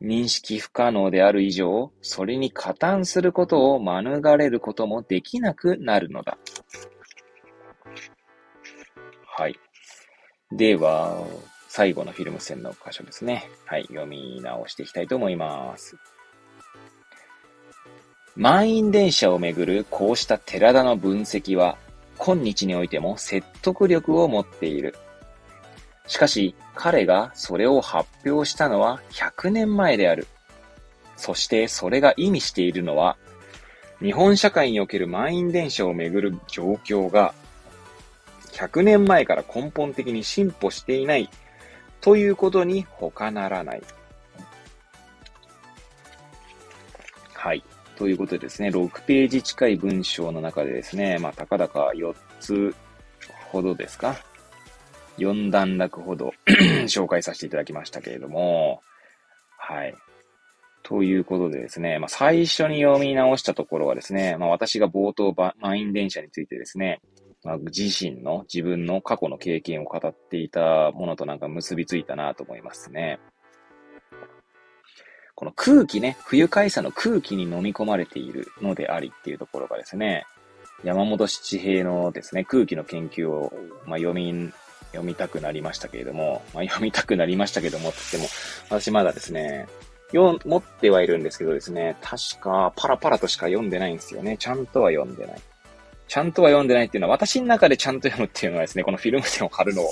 [0.00, 6.38] 認識不可能である以上、それに加担することを免れることもできなくなるのだ。
[9.26, 9.58] はい。
[10.52, 11.26] では、
[11.68, 13.48] 最後のフィルム線の箇所ですね。
[13.66, 15.96] はい、読み直していきたいと思います。
[18.36, 21.78] 満員電車をめぐるこうした寺田の分析は、
[22.18, 24.96] 今日においても説得力を持っている。
[26.06, 30.26] しかし、彼がそれを発表したのは100年前である。
[31.16, 33.16] そしてそれが意味しているのは、
[34.00, 37.34] 日本社会における満員電車をめぐる状況が、
[38.54, 41.28] 100年前から根本的に進歩していない
[42.00, 43.82] ということに他ならない。
[47.32, 47.62] はい。
[47.96, 52.74] ということでですね、6ページ近い文章の中でですね、まあ、たかだか4つ
[53.50, 54.16] ほどですか
[55.18, 56.32] ？4段落ほど
[56.86, 58.82] 紹介させていただきましたけれども、
[59.56, 59.94] はい。
[60.82, 67.00] ということでですね、まあ、最初に読み直したところはですね、まあ、私が冒頭満員電車についてですね、
[67.44, 73.20] まあ、自身の自分の過去の経験を語っていたものとなんか結びついたなと思いますね。
[75.34, 80.24] この空気ね、不愉快さの空気に飲み込まれているのでありっていうところがですね、
[80.84, 83.52] 山本七平のですね、空気の研究を、
[83.86, 84.52] まあ、読み、
[84.92, 88.28] 読みたくなりましたけれども、まあ、読みたくなりましたけどもって言っても、
[88.70, 89.66] 私まだですね、
[90.12, 94.36] よ、持ってはいるんですけどですね、確かパラパラとしか読んでないんですよね。
[94.38, 95.42] ちゃんとは読んでない。
[96.08, 99.82] ちゃんとは読んでないっていうのは、私の中でちゃんと読むっていうのはですね、このフィルム線を貼るの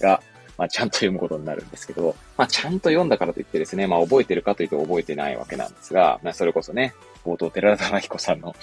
[0.00, 0.22] が、
[0.56, 6.94] まあ、ちゃんと読むことになるんですけど、まあ、ちゃんと読んだからといってですね、まあ、覚えてるかというと覚えてないわけなんですが、まあ、それこそね、
[7.24, 8.54] 冒頭寺田真彦さんの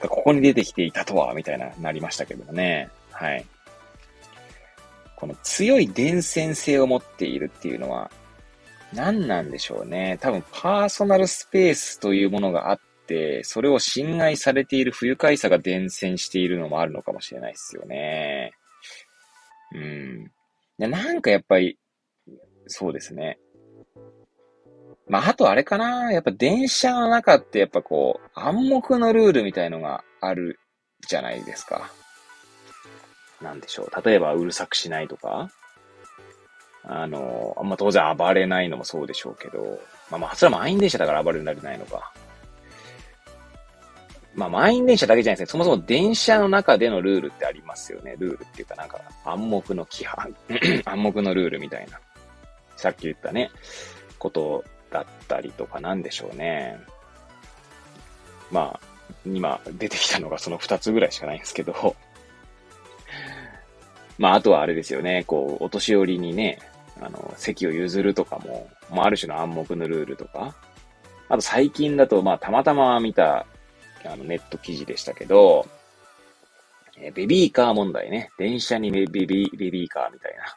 [0.00, 2.88] ここに出てきていたとは、みたいな、なりましたけどね。
[3.10, 3.44] はい。
[5.16, 8.10] この強い伝染性を持っているっていうのは、
[8.92, 10.18] 何なんでしょうね。
[10.20, 12.80] 多分、パーソナルスペースというものがあっ、
[13.44, 18.52] それを侵害されている不愉快さが伝染しているのもあるのかもしれないですよね。
[19.74, 20.30] うん。
[20.78, 21.78] なんかやっぱり、
[22.66, 23.38] そうですね。
[25.08, 26.12] まあ、あとあれかな。
[26.12, 30.60] やっぱ電車の中ってやっぱこう、暗黙のルールみたいのがある
[31.06, 31.90] じゃないですか。
[33.40, 34.04] なんでしょう。
[34.04, 35.50] 例えばうるさくしないとか。
[36.84, 39.80] あの、まあ、当然暴れないのもそうでしょうけど。
[40.10, 42.12] まあまあ、それは満員電車だから暴れられないのか。
[44.38, 45.50] まあ、満員電車だけじゃないですね。
[45.50, 48.14] そもそも電車の中でのルールってありますよね。
[48.18, 50.32] ルールっていうかなんか暗黙の規範
[50.86, 51.98] 暗黙のルールみたいな。
[52.76, 53.50] さっき言ったね、
[54.20, 56.78] ことだったりとかなんでしょうね。
[58.52, 58.80] まあ、
[59.26, 61.96] 今出てきたのがその2つぐらいしかないんですけど
[64.18, 65.24] まあ、あとはあれですよね。
[65.26, 66.60] こう、お年寄りにね、
[67.00, 70.54] あの、席を譲るとかも、まあ、ある種の暗黙のルールとか。
[71.28, 73.46] あと最近だと、まあ、たまたま見た、
[74.12, 75.66] あの、ネット記事でしたけど、
[77.00, 78.30] えベビーカー問題ね。
[78.38, 80.56] 電車にベビー、ベビーカーみたいな。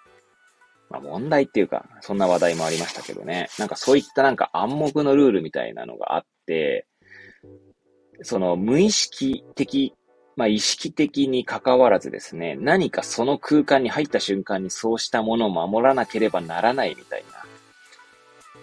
[0.90, 3.50] まあ問題っていうか、そんな話題もありましたけどね。
[3.58, 6.88] なんかそういったなんか暗黙のルールみたいなのがあって、
[8.24, 9.94] その無意識的、
[10.36, 17.46] まあ意識的に関わらずですね、何かその空間に入った瞬間にそうしたものを守らなければならないみたいな。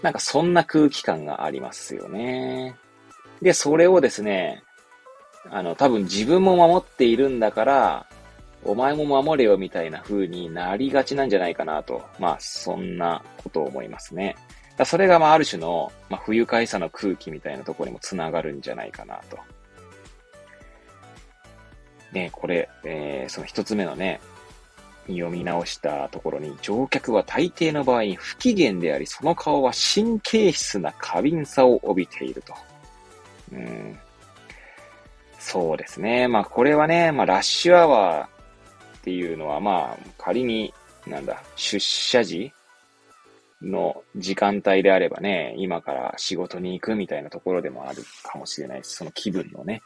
[0.02, 2.76] なんかそんな空気感がありますよね。
[3.40, 4.62] で、それをですね、
[5.50, 8.06] あの、多分自分も守っているんだから、
[8.64, 12.02] お前も守れよみたいな風になりがちなんじゃないかなと。
[12.18, 14.36] まあ、そんなことを思いますね。
[14.76, 19.38] だそれが、まあ、ある種の、まあ、不愉快さの空気みたいなところにもつながるんじゃないかなと。
[22.12, 24.20] ね、これ、えー、その一つ目のね、
[25.06, 32.54] 読み直したところに、乗客は大抵の場合不機嫌であり、その顔は神経質な過敏さを帯びていると。
[33.52, 33.98] うん、
[35.50, 36.28] そうですね。
[36.28, 40.74] まあこれはね、まあラッシュアワーっていうのは、まあ仮に、
[41.06, 42.52] なんだ、出社時
[43.62, 49.80] の時間帯であればね、今から仕事に行くみたいなところでもあるかもしれないし、その気分のね。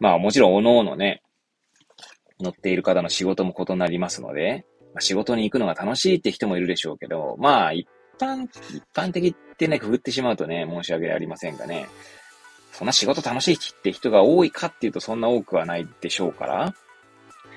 [0.00, 1.22] まあもちろん、おののね、
[2.38, 7.88] 乗っている方の仕事も異なりますので、まあ、仕事に行くのが楽しいって人もいるでしょうけど、まあ一
[8.20, 11.86] 般、一般的ってね、くぐってしまうとね、申し訳ありませんがね、
[12.72, 16.74] そんな仕事楽しいって人が多いかっていうとそんな多くはないでしょうから、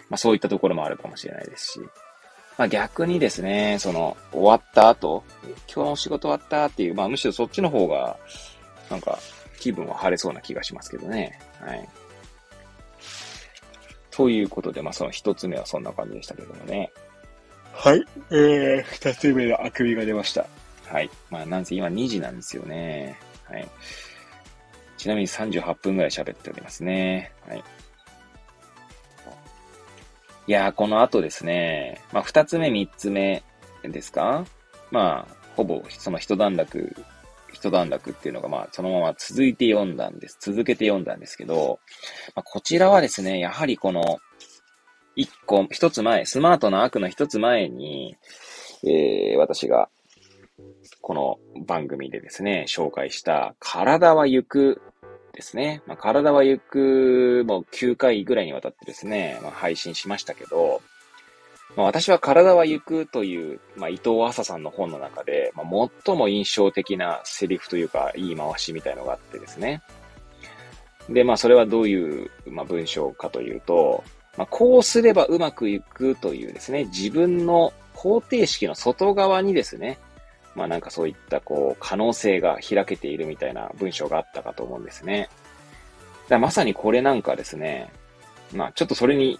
[0.10, 1.80] まあそういったところもあるかもしれないですし、
[2.58, 5.24] まあ逆にですね、その終わった後、
[5.74, 8.18] 今日の仕事終わったっていう、まあむしろそっちの方が、
[8.90, 9.18] なんか
[9.60, 11.40] 気分は晴れそうな気がしますけどね。
[11.60, 11.90] はい。
[14.12, 16.92] ということで、まあその一つ目はそんな感じでしたけどもね。
[17.74, 18.06] はい。
[18.32, 20.46] えー、二つ目のあくびが出ました。
[20.88, 21.10] はい。
[21.30, 23.18] まあなんせ今2時なんですよね。
[23.50, 23.68] はい。
[25.06, 27.32] ちなみに38分ぐらい喋っておりますね。
[27.48, 27.64] はい。
[30.48, 33.44] いやー、この後ですね、まあ、二つ目、三つ目
[33.84, 34.48] ですか？
[34.90, 36.96] まあ、ほぼ、その一段落、
[37.54, 40.40] 一段落っていうのが、まあ、そのまま続いて読んだんです。
[40.42, 41.78] 続けて読んだんですけど、
[42.36, 44.18] まあ、こちらはですね、やはりこの、
[45.16, 48.18] 一個、一つ前、スマートな悪の一つ前に、
[48.84, 49.88] えー、私が、
[51.02, 54.82] この番組でですね、紹介した、体は行く
[55.34, 55.82] ですね。
[55.86, 60.82] まあ、体は行くもう9回ぐらいにわたってですね、まあ、配信しましたけど、
[61.76, 69.82] まあ、私は体は行くという、まあ、伊藤浅さんの本の中で、まあ、最も印象的なセリフというか、言い回しみたいのがあってですね。
[71.10, 74.06] で、まあ、それはどういう、まあ、文章かというと、
[74.38, 79.98] まあ、こうすればうまくいくというですね、自分の方程式の外側にですね、
[80.56, 85.30] まあなんかそういったこう可能性が開けているみたいな文章があったかと思うんですね。
[86.30, 87.92] だまさにこれなんかですね、
[88.54, 89.40] まあちょっとそれに、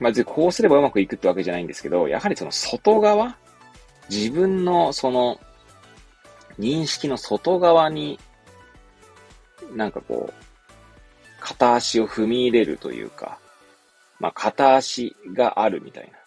[0.00, 3.36] まずこうすればうまくいくってわけじゃないんですけど、やはりその外側、
[4.10, 5.38] 自分のその、
[6.58, 8.18] 認識の外側に、
[9.74, 10.44] なんかこう、
[11.40, 13.38] 片足を踏み入れるというか、
[14.18, 16.18] まあ、片足があるみたいな、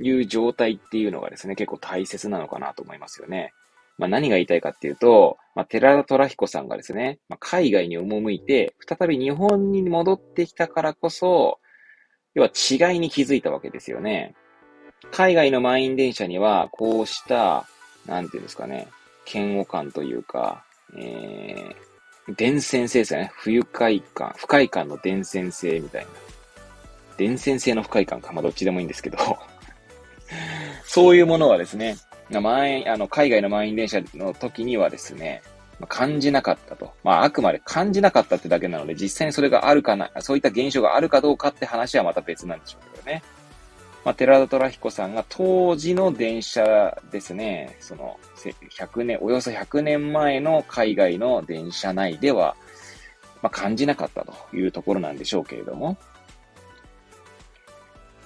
[0.00, 3.52] いう状態っていうのがですね、結構大切なのかなと思いますよね。
[3.98, 11.58] まあ、何が言いたいかっていうと、まあ、寺田虎彦さんがですね、まあ、海外に赴いて、再び日本に戻ってきたからこそ、
[12.34, 14.34] 要は違いに気づいたわけですよね。
[15.10, 17.66] 海外の満員電車には、こうした、
[18.06, 18.86] なんていうんですかね、
[19.32, 20.64] 嫌悪感というか、
[20.96, 23.32] えー、伝染性ですよね。
[23.34, 26.10] 不愉快感、不快感の伝染性みたいな。
[27.16, 29.18] 伝染性の不快感か、まあ、どっちでもいいんですけど
[30.98, 31.96] そういうものはですね、
[32.28, 35.42] 満員、あの、海外の満員電車の時にはですね、
[35.86, 36.92] 感じなかったと。
[37.04, 43.22] まあ、あくまで感じなかったってだけなので、実際にそれがあるかな、そういった現象があるかどうかって話はまた別なんでしょうけどね。
[44.04, 52.56] まあ、寺田虎彦さんが当時の電車ですね、その、100年、およそ100年前の海外の電車内では、
[53.40, 55.96] まあ、感じなかったというところなんでしょうけれども。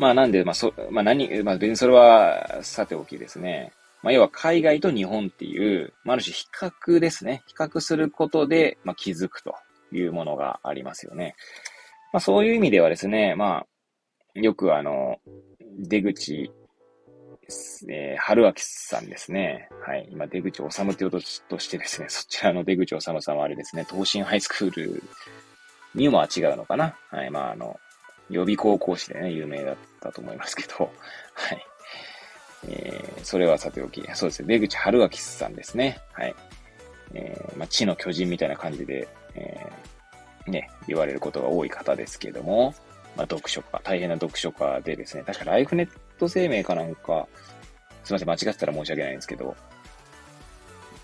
[0.02, 3.72] まあ、なんで、まあ、そ、まあ、何、まあ、別にそれは、さておきですね。
[4.02, 7.44] まあ、要は海外と日本っていう、まあ、ある種比較ですね。
[7.46, 9.54] 比較することで、まあ、気づくと
[9.92, 11.36] いうものがありますよね。
[12.12, 13.64] まあ、そういう意味ではですね、ま
[14.34, 15.18] あ、よくあの、
[15.78, 16.50] 出口、
[17.88, 19.68] えー、春明さんですね。
[19.86, 20.08] はい。
[20.10, 25.02] 今、出口治というととしてですね、そちらの出口治さんはあれですね、東進ハイスクール
[25.94, 26.96] にもは違うのかな。
[27.10, 27.30] はい。
[27.30, 27.78] まあ、あの、
[28.30, 30.90] 予備高校師でね、有名だったと思いますけど、
[31.34, 31.66] はい。
[32.68, 36.00] えー、それはさておき、そうですね、出口春明さんですね。
[36.12, 36.34] はい。
[37.14, 42.74] えー、まあ、地の巨人みたいな感じで、えー、ね、言われることが多い方ですけども、
[43.16, 47.26] まあ、読書家、大変な読書家でですね、確かライフネット生命かなんか、
[48.04, 49.56] すいません、間違ってたら申し訳ないんですけど、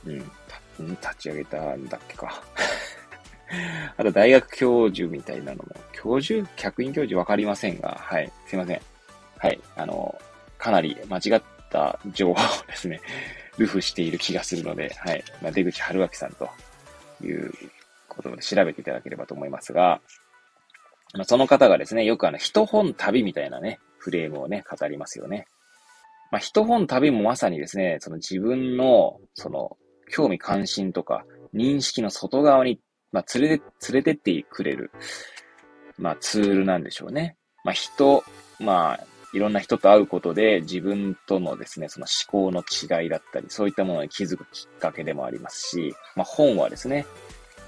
[0.06, 2.42] うん、立ち上げたんだっけか。
[3.96, 8.80] あと大学教授みたいなのも、教授客員教授わかりませんが、はい、すいません。
[9.38, 10.20] はい、あの、
[10.58, 13.00] かなり間違った情報をですね、
[13.58, 15.24] ルフしている気がするので、はい。
[15.42, 16.48] まあ、出口春明さんと
[17.22, 17.52] いう
[18.08, 20.00] ことで調べていただければと思いますが、
[21.14, 25.46] まあ、その方がですね、よくあの、一本旅みたいなね、フレームをね、語りますよね。
[26.30, 29.76] まあ、一本旅もまさにですね、その自分の、その、
[30.10, 31.24] 興味関心とか、
[31.54, 32.80] 認識の外側に、
[33.12, 34.90] まあ、連れて、連れてってくれる、
[35.98, 37.36] まあ、ツールなんでしょうね。
[37.64, 38.22] まあ、人、
[38.60, 42.62] まあ、いろんな人と会うことで自分とのですね、その思考の
[43.00, 47.04] 違いだったり、そういったものに気づくきっかけでもありますし、まあ本はですね、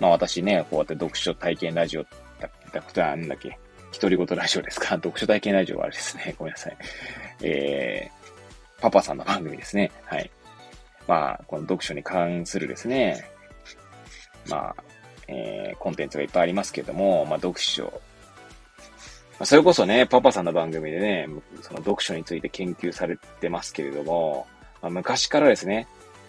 [0.00, 2.08] まあ私ね、こうやって読書体験ラジオだ
[2.48, 3.58] ったことはなんだっけ、
[3.92, 4.94] 独り言ラジオですか？
[4.96, 6.34] 読書体験ラジオはあれですね。
[6.38, 6.76] ごめんなさい。
[7.42, 9.92] えー、パパさんの番組ですね。
[10.06, 10.30] はい。
[11.06, 13.22] まあ、この読書に関するですね、
[14.48, 14.82] まあ、
[15.32, 18.00] えー、コンテンツがいっぱいありますけども、まあ、読書。
[19.38, 21.28] まそれこそね、パパさんの番組でね、
[21.62, 24.46] その読書について研究されてますけれども、
[24.82, 25.86] まあ、昔からですね、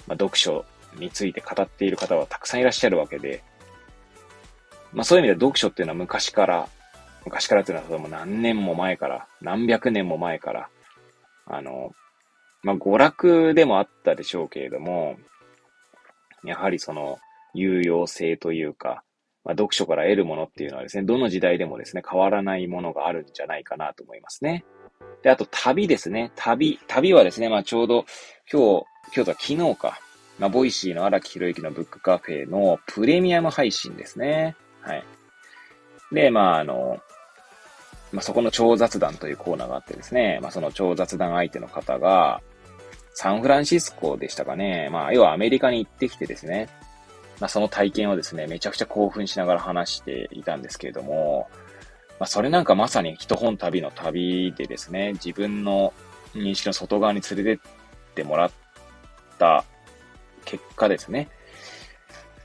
[0.08, 0.66] まあ、読書
[0.98, 3.44] について語っている方はたくさんいらっしゃるわけで、
[4.94, 6.68] まあそういう意味で読書っていうのは昔から、
[7.26, 10.70] 昔からっていうのはもう何年も前から、何百年も前から、
[11.46, 11.92] あの、
[12.64, 15.18] まあ娯楽でもあったでしょうけれども、
[16.44, 17.20] やはりその
[17.54, 19.04] 有用性というか、
[19.44, 24.64] まあ、読書から得るものっていうのはですね、どの時代でもですね、変わらないものがあるんじゃないかなと思いますね。
[25.24, 26.32] で、あと旅ですね。
[26.36, 26.80] 旅。
[26.88, 28.06] 旅はですね、まあちょうど
[28.52, 28.86] 今日、
[29.16, 30.00] 今日とは昨日か。
[30.40, 34.56] まあ、 Voicy の荒木博行のブックカフェのプレミアム配信ですね。
[34.82, 35.04] はい。
[36.12, 37.00] で、まああの、
[38.12, 42.42] まあそこの超雑談というコーナーがあってですね、まあその超雑談相手の方が、
[43.14, 44.90] サンフランシスコでしたかね。
[44.92, 46.70] まあ要はアメリカに行ってきてですね、
[47.42, 51.50] まあ、その体験をですね、めちゃくちゃ興奮しながら話していたんですけれども、
[52.20, 55.92] まあ、それなんかまさに一本旅の旅でですね、自分の
[56.36, 58.52] 認識の外側に連れてってもらっ
[59.40, 59.66] た
[60.46, 61.30] 結果ですね、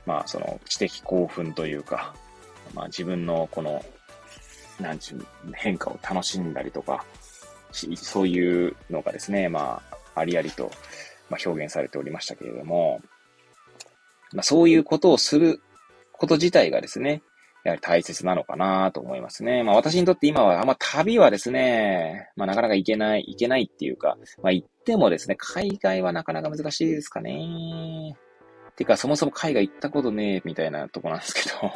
[0.06, 2.14] まあ、その知的興奮というか、
[2.72, 3.84] まあ、自分のこの、
[4.80, 7.04] なんちゅう、変化を楽しんだりとか、
[7.70, 9.82] そういうのがですね、ま
[10.14, 10.70] あ、ありありと、
[11.28, 13.02] まあ、表現されておりましたけれども、
[14.32, 15.60] まあ、そういうことをする
[16.12, 17.22] こと自体がですね、
[17.64, 19.64] やはり大切なのかなと思いますね。
[19.64, 28.16] まあ私にとって今は、あんま旅はですね、まあなかなか行けない、行けないっていうか、まあ行ってもですね、海外はなかなか難しいですかね。
[28.76, 31.72] てかそもそも海外行ったことねえ、みたいなとこなんですけど、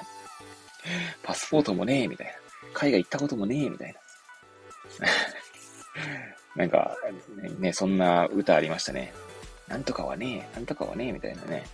[1.24, 2.32] パスポートもねえ、みたいな。
[2.72, 3.92] 海外行ったこともねえ、みたい
[5.00, 5.08] な。
[6.54, 6.96] なんか、
[7.58, 9.12] ね、そんな歌ありましたね。
[9.66, 11.64] なんとかはねえ、なんとかはねえ、みたいなね。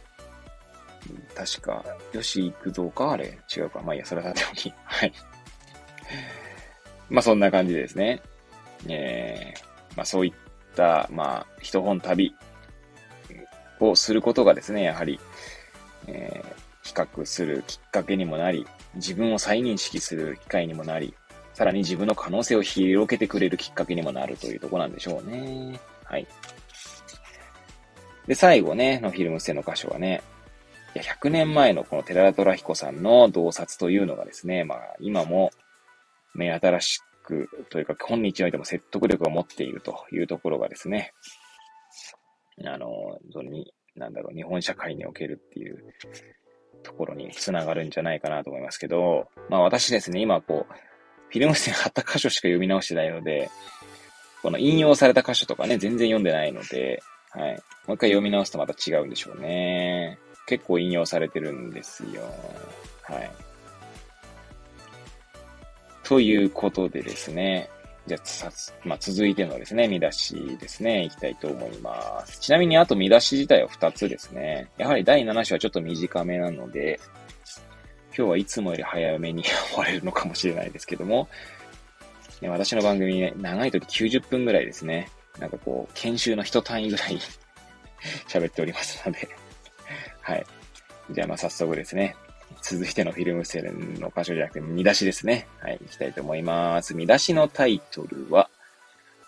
[1.34, 3.12] 確か、よし行くぞか？
[3.12, 3.38] あれ？
[3.54, 3.80] 違うか。
[3.80, 4.72] まあいいや、それはさておき。
[4.84, 5.12] はい。
[7.08, 8.20] まあそんな感じですね。
[8.88, 10.32] えー、まあそういっ
[10.74, 12.34] た、まあ、一本旅
[13.80, 15.18] をすることがですね、やはり、
[16.06, 21.14] えー、比較するきっかけにもなり、自分を再認識する機会にもなり、
[21.54, 25.80] さらに自分の可能性を広げてくれるきっかけにもなるというとこなんでしょうね。
[26.04, 26.26] はい。
[28.26, 30.22] で、最後ね、のフィルムステの箇所はね、
[30.96, 35.50] いや、100年前のこの寺田虎彦さんの洞察というのがですね、まあ、今も
[36.34, 41.12] 目新しくというか、本日においても説得力を持っているというところがですね、
[42.64, 45.76] あの、それに、なんだろう、日本社会におけるっていう
[46.82, 50.72] ところにつながるんじゃないかなと思いますけど、まあ私ですね、今こう、
[51.28, 53.50] フィルム線貼った箇所しか読み直してないので、
[54.40, 57.50] この引用された箇所とかね、全然読んでないので、はい。
[57.86, 60.18] もう一回読み直すとまた違うんでしょうね。
[60.46, 62.22] 結構引用されてるんですよ。
[63.02, 63.30] はい。
[66.04, 67.68] ということでですね。
[68.06, 68.50] じゃあ、
[68.84, 72.38] まあ、続いてのですね、見出しですね、いきたいと思います。
[72.38, 74.70] ちなみに、あと見出し自体は2つですね。
[74.78, 77.00] やはり第7章はちょっと短めなので、
[78.16, 81.28] 今日はいつもより早めに終われるのかもしれないですけども、
[82.40, 85.08] ね私の番組、ね、長い時90分ぐらいですね。
[85.40, 87.18] なんかこう、研修の一単位ぐらい
[88.28, 89.28] 喋っておりますので
[90.26, 90.46] はい。
[91.12, 92.16] じゃあまあ早速ですね。
[92.62, 95.46] 続いてのフィルムセルの箇所じゃなくて見出しですね。
[95.60, 96.96] はい、行きたいと思います。
[96.96, 98.50] 見出しのタイトルは、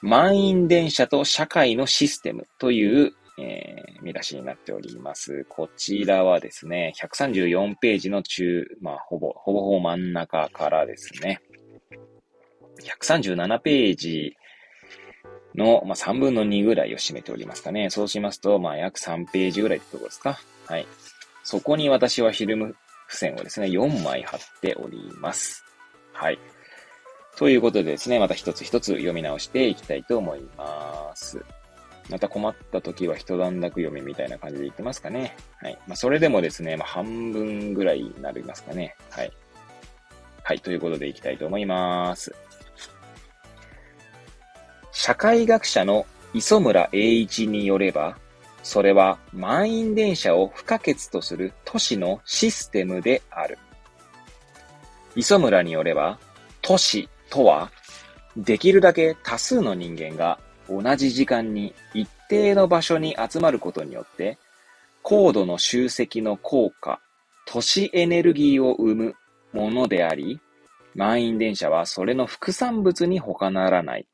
[0.03, 5.47] 満員電車と社会のシステムという、えー、見出しになっております。
[5.49, 11.41] こちらはですね、134ページの中、まあ、ほぼ、ほぼほぼ真ん中からですね、
[12.83, 14.37] 137ページ
[15.55, 17.89] の、まあ、3分の2ぐらいを占めておりますかね。
[17.91, 20.41] そうしますと、まあ、約3ページぐらいってとこですか。
[20.69, 20.87] はい。
[21.43, 22.77] そこに私はフィルム
[23.09, 25.65] 付箋をですね、4枚貼っております。
[26.13, 26.39] はい。
[27.37, 31.43] ということでですね、また一つ一つ読み直していきたいと思います。
[32.11, 35.37] また困った時は一段落読みみたいな感じで言ってますかね。
[35.63, 35.79] はい。
[35.87, 38.97] まあ、それでもですね、まあ、半分ぐらいになりますかね。
[39.11, 39.33] はい。
[40.43, 40.61] はい。
[40.61, 42.35] ということでいきたいと思います。
[44.93, 48.19] 社会学者の磯村栄一によれば、
[48.69, 53.57] それは満員電車を不可欠とする都市のシステムである。
[55.17, 56.19] 磯村によれば、
[56.61, 57.71] 都市とは、
[58.37, 60.39] できるだけ多数の人間が
[60.69, 64.37] 同じ時間に一定の場所に集まることによって、
[65.01, 67.01] 高度の集積の効果、
[67.47, 69.15] 都市エネルギーを生む
[69.55, 70.41] ものであり、
[70.95, 74.07] 満員電車はそれの副産物に他ならない。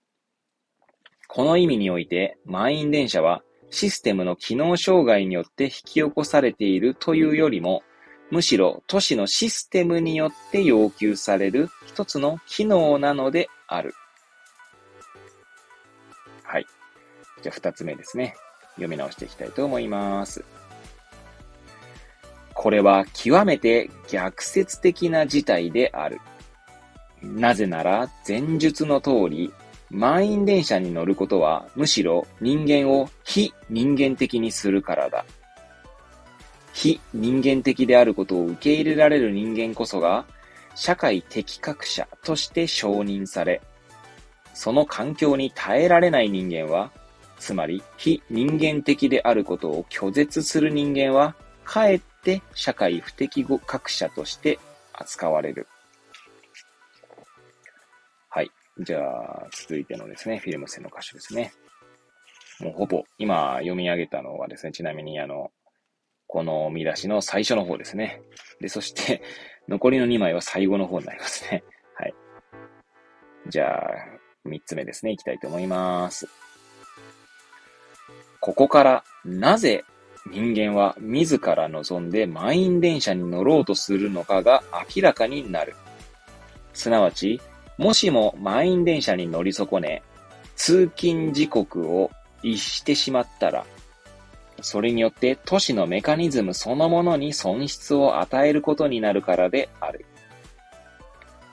[1.26, 7.82] この意味において、満員電車はシステムの機能障害によって引き起こされているというよりも、
[8.30, 13.94] むしろ都市のシステムによって要求される一つの機能なのである。
[16.42, 16.66] はい。
[17.42, 18.36] じゃあ二つ目ですね。
[18.74, 20.44] 読み直していきたいと思います。
[22.54, 26.20] これは極めて逆説的な事態である。
[27.22, 29.52] なぜなら前述の通り、
[29.94, 35.24] 満員電車に乗ることはむしろ人間を非人間的にするからだ。
[36.72, 40.26] 非人間的であることを受け入れられる人間こそが
[40.74, 43.60] 社会的格者として承認され、
[44.52, 46.90] その環境に耐えられない人間は、
[47.38, 54.58] つまり非人間的であることを拒絶する人間は、かえって社会不適格者として
[54.92, 55.68] 扱われる。
[58.80, 61.52] じゃあ、続いてのですね、フィルム線の箇所ですね。
[62.60, 65.50] もうほぼ、今読み上げたのはですね、ちなみにあの、
[66.26, 68.20] この見出しの最初の方ですね。
[68.60, 69.22] で、そして、
[69.68, 71.62] 残りの2枚は最後の方になりますね。
[71.94, 72.14] はい。
[73.48, 73.90] じゃあ、
[74.46, 76.28] 3つ目ですね、いきたいと思います。
[78.40, 79.84] ここから、なぜ
[80.26, 84.62] 人間は自ら望んで満員電車に乗ろうとするのかが
[84.94, 85.74] 明らかになる。
[86.72, 87.40] すなわち、
[87.78, 90.02] もしも満員電車に乗り損ね、
[90.56, 92.10] 通勤時刻を
[92.42, 93.66] 逸してしまったら、
[94.60, 100.06] それによって都市のメカニズムそのものに損失を与えることになるからである。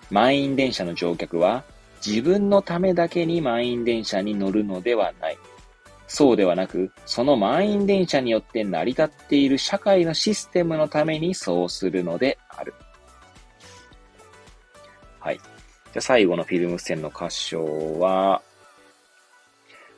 [0.10, 1.64] 満員電車の乗客は
[2.06, 5.38] 自分のためだけに満員電車に乗るのではない。
[6.08, 12.74] そうではなく、その満員電車によって成り立っている社会のシステムのためにそうするのである。
[15.20, 15.40] はい。
[15.92, 18.42] じゃあ最後のフィルム線の箇所は、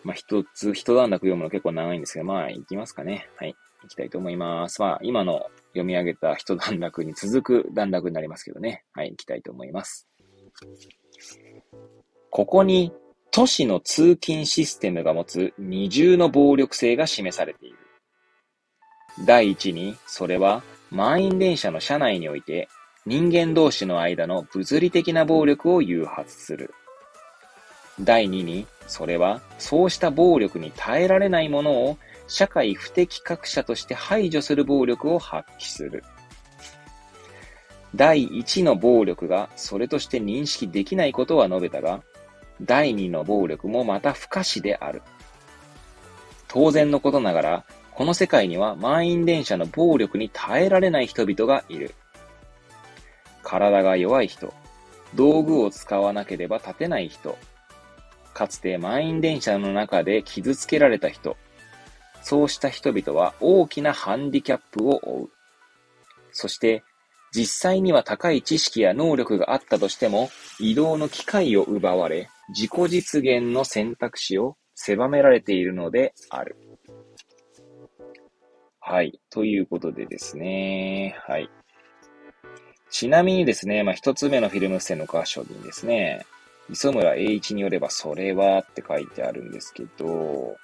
[0.03, 3.29] まあ、一つ、一段落読むの結構長いんですけど、まあ、行きますかね。
[3.37, 3.55] はい。
[3.83, 4.81] 行きたいと思います。
[4.81, 8.83] まあ、今の読み上げた一段落に続く段落になりますけどね。
[8.93, 10.07] はい、行きたいと思います。
[12.31, 12.91] ここに
[13.29, 17.77] 都市の通勤システムが持つ二重の暴力性が示されている。
[19.25, 22.67] 第一に、それは満員電車の車内において
[23.05, 26.73] 人間同士の間の物理的な暴力を誘発する。
[27.99, 31.97] 第二に、それはそうした暴力に耐えられないものを
[32.27, 36.03] 社会不適格者として排除する暴力を発揮する。
[37.95, 42.01] 第一の暴力がそれとして認識できないことは述べたが、
[42.61, 45.01] 第二の暴力もまた不可視である。
[46.47, 51.93] 当然のことながら、この世界には満員電車の暴力に耐えられない人々がいる。
[53.43, 54.53] 体が弱い人、
[55.15, 57.37] 道具を使わなければ立てない人、
[58.33, 61.37] かつて満員電車の中で傷つけられた人、
[62.21, 65.29] そうした人々は大きなハンディキャップを負う。
[66.31, 66.83] そして、
[67.35, 70.29] 実際には高い知識や能力があったとしても、
[70.59, 76.55] 移動の機会を奪われ、自己実現の選択肢を狭められているのである。
[78.79, 79.19] はい。
[79.29, 81.15] ということでですね。
[81.27, 81.49] はい。
[82.93, 86.27] ちなみにですね、まあ、一つ目のフィルム線の箇所にですね、
[86.69, 90.55] 磯村栄一によればそれはって書いてあるんですけど、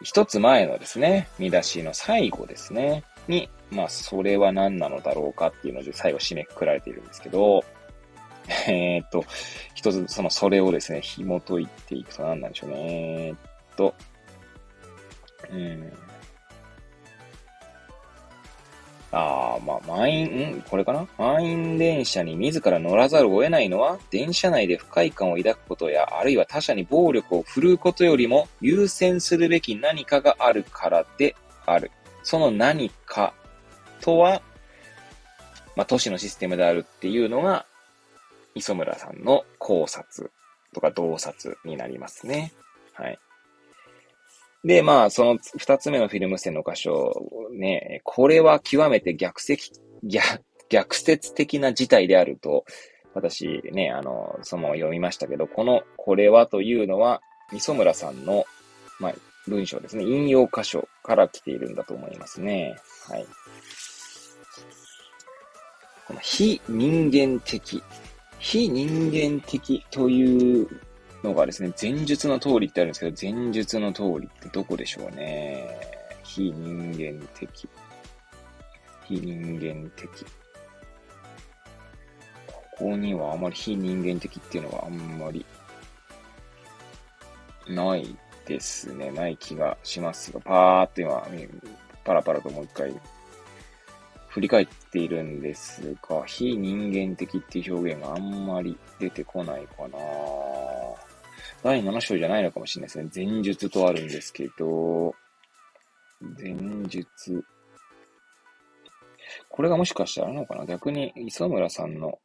[0.00, 7.64] 一つ前のですね、見出しの最後ですね、に、まあ、それは何なのだろうかっていうので最後締めくくられているんですけど、
[8.68, 9.24] えー、っと、
[9.74, 12.76] 一つそのそれをですね、紐解いていくと何なんでしょうね。
[13.26, 13.34] え、っ
[13.76, 13.92] と、
[15.50, 15.92] うん。
[19.14, 20.62] ああ、まあ、満員、ん？
[20.62, 21.06] これかな？
[21.18, 31.36] 満員電車に自ら乗らざるを得ないのは、電車内で不快感を抱くことや、あるいは他者に暴力を振るうことよりも優先するべき何かがあるからで
[31.66, 31.90] ある。
[32.22, 33.34] その何か
[34.00, 34.40] とは、
[35.76, 37.66] まあ、都市のシステムであるっていうのが、
[38.54, 40.30] 磯村さんの考察
[40.72, 42.52] とか洞察になりますね。
[42.94, 43.18] はい。
[44.64, 47.12] で、まあ、その二つ目のフィルム線の箇所、
[47.52, 49.72] ね、これは極めて逆説、
[50.04, 52.64] 逆、逆説的な事態であると、
[53.14, 57.20] 私ね、あの、その読みましたけど、この、これはというのは、
[57.52, 58.44] 磯村さんの、
[58.98, 59.14] まあ、
[59.46, 62.76] 文章ですね、引用箇所から来ているんだと思いますね。
[63.08, 63.26] はい。
[66.06, 67.82] この非人間的、
[68.38, 70.68] 非人間的という
[71.22, 75.66] のがですね、前述の通りってあるんですけど、前述の通りってどこでしょうね。
[76.22, 77.68] 非人間的。
[79.04, 80.08] 非人間的。
[82.46, 85.44] ここにはあまり非人間的っていうのはあんまり
[87.68, 88.16] ない
[88.46, 89.10] ですね。
[89.10, 91.26] ない気がしますが、パーって今、
[92.04, 92.92] パラパラともう一回
[94.28, 99.98] 振り返っているんですが、非人間的っていう表現があんまり出てこないかな
[101.62, 103.30] 第7章じゃないのかもしれないですね。
[103.32, 105.14] 前述とあるんですけど、
[106.40, 106.56] 前
[106.88, 107.44] 述。
[109.48, 110.66] これがもしかしたらあるのかな？
[110.66, 112.18] 逆に磯村さんの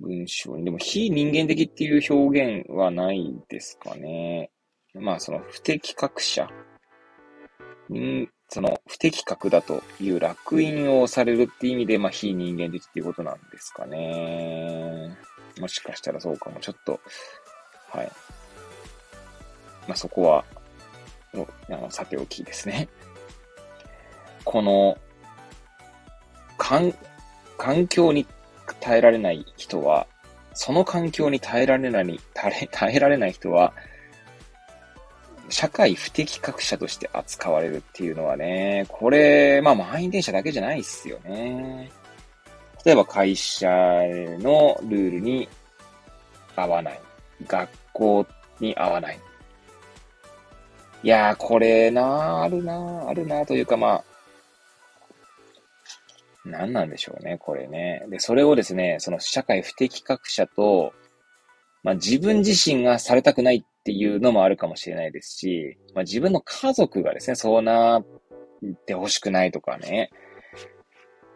[0.00, 4.50] 文章に、でも非人間的っていう表現はないですかね。
[4.94, 6.48] まあその不適格者。
[8.50, 15.16] その不適格だという楽印をされるって意味で、まあ非人間的っていうことなんですかね。
[15.60, 16.60] もしかしたらそうかも。
[16.60, 17.00] ちょっと
[17.90, 18.12] はい。
[19.86, 20.44] まあ、そこは、
[21.34, 22.88] あの、さておきですね。
[24.44, 24.96] この、
[26.56, 26.94] 環、
[27.56, 28.26] 環境に
[28.80, 30.06] 耐えられない人は、
[30.54, 33.72] その環境に耐えられない、耐えられない人は、
[35.50, 41.90] 社会不適格者として扱われるっていうのはね、これ、まあ満員電車だけじゃないっすよね。
[42.84, 45.48] 例えば会社のルールに
[46.54, 47.00] 合わない。
[47.46, 48.26] 学校
[48.60, 49.18] に合わない。
[51.02, 54.04] いやー、これなーあるなーあるなーというか、まあ、
[56.44, 58.04] 何なんでしょうね、これね。
[58.08, 60.92] で、それをですね、その社会不適格者と、
[61.84, 68.04] まあ自分自身がされたくないっていうのもあるかもしれないですし、まあ自分の家族がですね、そうなっ
[68.86, 70.10] てほしくないとかね。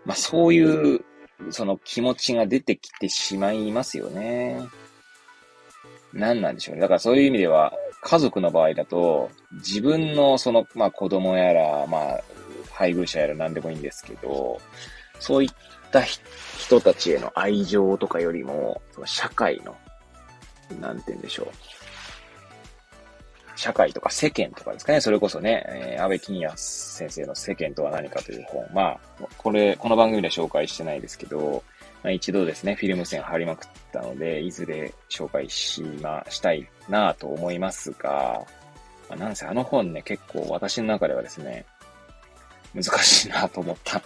[0.04, 1.04] まあそういう、
[1.50, 4.60] その気持ちが出てきてしまいますよね。
[6.12, 6.80] 何なんでしょうね。
[6.80, 12.20] だからそういう意味では、家族の場合だと、自分のその、まあ子供やら、まあ、
[12.70, 14.60] 配偶者やら何でもいいんですけど、
[15.20, 15.50] そういっ
[15.90, 19.76] た人たちへの愛情とかよりも、その社会の、
[20.80, 21.48] なんて言うんでしょう。
[23.54, 25.00] 社会とか世間とかですかね。
[25.00, 28.66] それこそね、えー、安倍金也先生の世間とは何かという本。
[28.74, 28.98] まあ、
[29.38, 31.62] これ、この番組では紹介してないですけど、
[32.02, 38.44] まあ、一度ですね、フィルム線貼りまくったので、いずれ紹介しま、したいなと思いますが、
[39.08, 41.64] まあ、なんせあの本ね、結構私の中ではですね、
[42.74, 44.02] 難しいなと思った。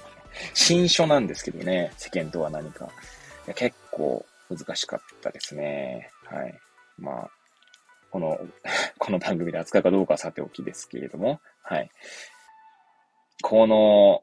[0.52, 2.88] 新書なんですけどね、世間とは何か。
[3.54, 6.10] 結構難しかったですね。
[6.24, 6.54] はい。
[6.98, 7.30] まあ、
[8.10, 8.38] この、
[8.98, 11.90] この番組で扱うかどうかはさておきですけれども、はい。
[13.42, 14.22] この、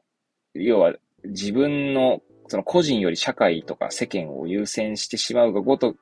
[0.54, 0.94] 要は
[1.24, 5.96] 自分の、その個人より社会とか世間を優先してしまうがごと、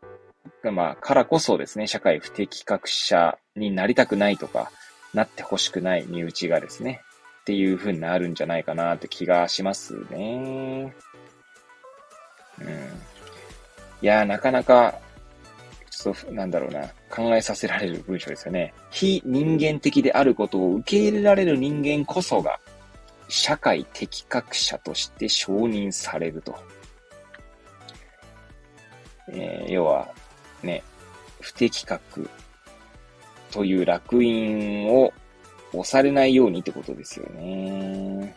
[0.64, 4.70] まあ、からこそですね、社会不適格者になりたくないとか、
[5.14, 7.02] なってほしくない身内がですね、
[7.42, 10.94] っていう風になるんじゃないかなって気がしますね。
[12.60, 12.66] うん。
[14.00, 14.98] いやなかなか
[16.02, 18.74] ちょっと、なんだろうな、考えさせられる文章ですよね。
[18.90, 22.58] 非人間的であることを受け入れられる人間こそが、
[23.32, 26.54] 社会適格者として承認されると。
[29.28, 30.12] えー、要は、
[30.62, 30.82] ね、
[31.40, 32.28] 不適格
[33.50, 35.14] という楽印を
[35.72, 38.36] 押されないようにってことですよね。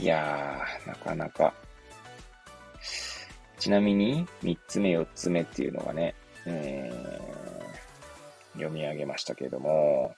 [0.00, 1.52] いやー、なかなか
[3.58, 6.14] ちなみに、3つ目、4つ目っていうのがね、
[6.46, 10.16] えー、読み上げましたけれども、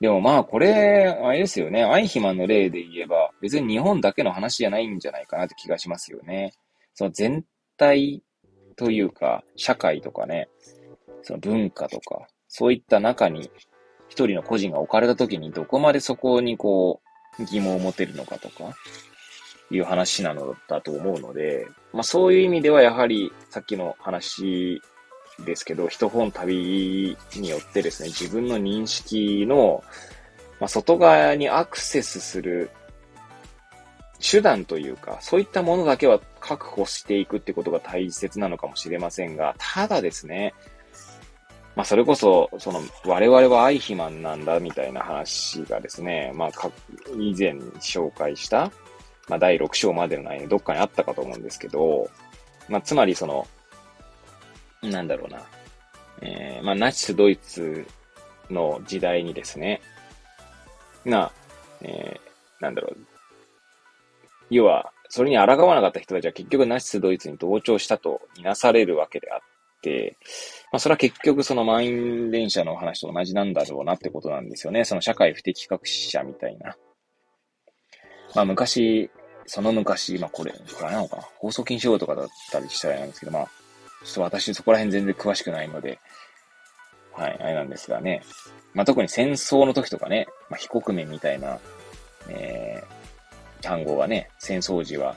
[0.00, 1.84] でもまあこれ、あれですよね。
[1.84, 6.52] アイヒマンの例で言えば、別に日本だけの話じゃないんじゃないかなって気がしますよね。
[6.94, 7.44] その全
[7.76, 8.22] 体
[8.76, 10.48] というか、社会とかね、
[11.22, 13.50] その文化とか、そういった中に
[14.08, 17.00] 一人の個人が置かれた時にどこまでそこにこ
[17.38, 18.74] う疑問を持てるのかとか、
[19.70, 24.82] いう話なのだと思うので、まあそういう意味ではやはりさっきの話
[25.40, 29.82] ですけど、一本旅によってですね、自分の認識の、
[30.60, 32.70] まあ、外側にアクセスする
[34.20, 40.54] 手段というか、そういったものだけは確保していくってことが大切なのかもしれませんが、ただですね、
[41.76, 46.50] まあそれこそ、その我々はアイヒマンなんだみたいな話がですね、まあ
[47.18, 48.70] 以前紹介した
[49.28, 52.08] まあ、第6章までの内容どっかにあったかと思うんですけど、
[52.68, 53.46] まあ、つまりその、
[54.90, 55.42] なんだろうな、
[56.20, 57.86] えー、まあ、ナチスドイツ
[58.50, 59.80] の時代にですね、
[61.04, 61.30] な、
[61.82, 62.98] えー、なんだろう、
[64.50, 69.40] 要は、それに抗わなかった人たちは結局ナチスドイツに同調したとみなされるわけであっ
[69.80, 70.16] て、
[70.72, 74.84] まあ、それは結局その満員電車の話と同じなんだろうなってことなんですよね。
[74.84, 76.76] その社会不適格者みたいな。
[78.34, 79.10] まあ昔、
[79.46, 83.48] その昔、まあこれ、これなのかな放送禁止用とかだったりしたらなんですけど、まあ、
[84.04, 85.98] ちょっと私そこら辺全然詳しくないので、
[87.12, 88.22] はい、あれなんですがね。
[88.74, 91.58] まあ特に戦争の時とかね、まあ非国民みたいな、
[92.28, 95.16] えー、単語がね、戦争時は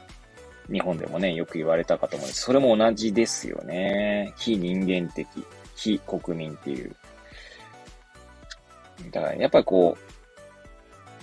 [0.72, 2.42] 日本でもね、よく言われたかと思うんです。
[2.42, 4.34] それも同じですよね。
[4.38, 5.28] 非人間的、
[5.76, 6.96] 非国民っていう。
[9.12, 9.98] だから、やっぱりこ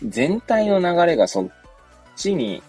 [0.03, 1.49] う、全体の流れがそっ
[2.17, 2.63] ちに、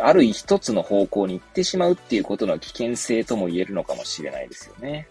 [0.00, 5.08] ある一つの方向に行ってしまうっていうことの危険性とも言えるのかもしれないですよね。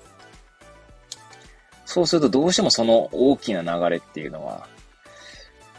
[1.85, 4.67] そうするとどうしてもその大きな流れっていうのは、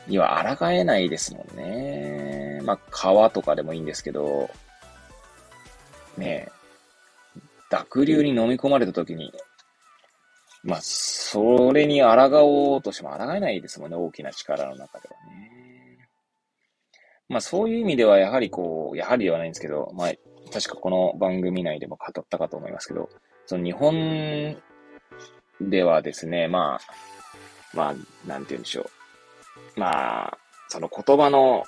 [0.06, 2.60] には抗えないですもんね。
[2.64, 4.50] まあ、川とかでもいいんですけど、
[6.16, 6.52] ねえ、
[7.70, 9.32] 濁流に飲み込まれた時に、
[10.62, 15.61] まあ、それに抗おうとしても抗えないですもんね、大きな力の中ではね。
[17.33, 20.12] まあそういう意味ではやはりこう、やはりではないんですけど、まあ
[20.53, 23.09] 確かこの番組内でも語ったかと思いますけど、
[23.47, 24.57] その日本
[25.62, 26.80] ではですね、まあ、
[27.74, 29.80] まあ、なんて言うんでしょう。
[29.80, 31.64] まあ、その言葉の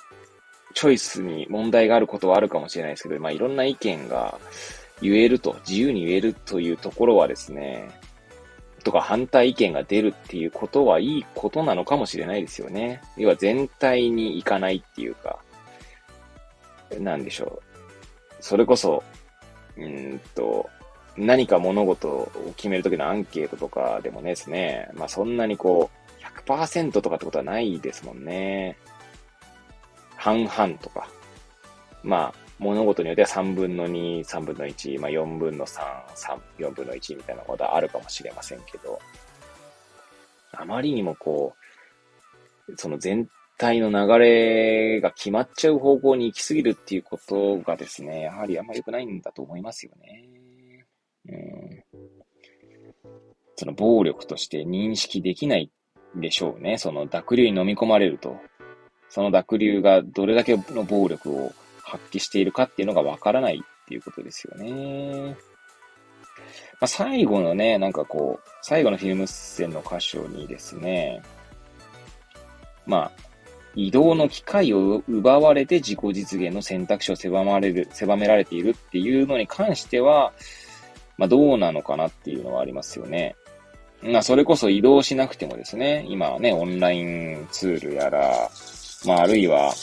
[0.75, 4.39] チョイスに問題があることはあるかもしれないですけど、まあいろんな意見が
[5.01, 7.89] 言えると、自由に言えるというところはですね、
[8.83, 13.01] とか反対意見が出るっていうことはいいことなのかもしれないですよね。
[13.17, 15.39] 要は全体に行かないっていうか、
[16.99, 17.75] なんでしょう。
[18.39, 19.03] それこそ、
[19.77, 20.69] うんと、
[21.17, 28.77] 何か物事を決めるときのアンケートとかでもですね、まあそんなにこう、100%とかってことはないですもんね。
[30.15, 31.07] 半々とか。
[32.03, 35.81] まあ、物事によっては3分の2、3分の1、まあ4分の3、
[36.15, 38.99] 3、4分の1みたいなことはあるかもしれませんけど、
[40.51, 41.55] あまりにもこ
[42.67, 43.27] う、その全
[43.57, 50.29] 体の流れが決まっちゃう方向に行き過ぎるっていうことがですね、やはりあんま良くないんだと思いますよね。
[51.27, 51.83] うん。
[53.55, 55.71] その暴力として認識できない
[56.15, 56.77] でしょうね。
[56.77, 58.37] その濁流に飲み込まれると。
[59.09, 65.37] その濁流がどれだけの暴力を発揮しているかっていうのがわからないっていうことですよね。
[66.81, 71.21] まあ、最後のね、なんかこう、最後のフィルム線の箇所にですね、
[72.85, 73.11] まあ、
[73.75, 80.33] 移動の機会を奪われて自己実現の選択肢を狭まれる、狭められているっていうのに関しては、
[81.17, 83.35] まあどうなのかなっていうのはありますよね。
[84.01, 88.49] まあそれこそ移動しなくてもですね、今はね、オンラインツールやら、
[89.05, 89.73] まああるいは、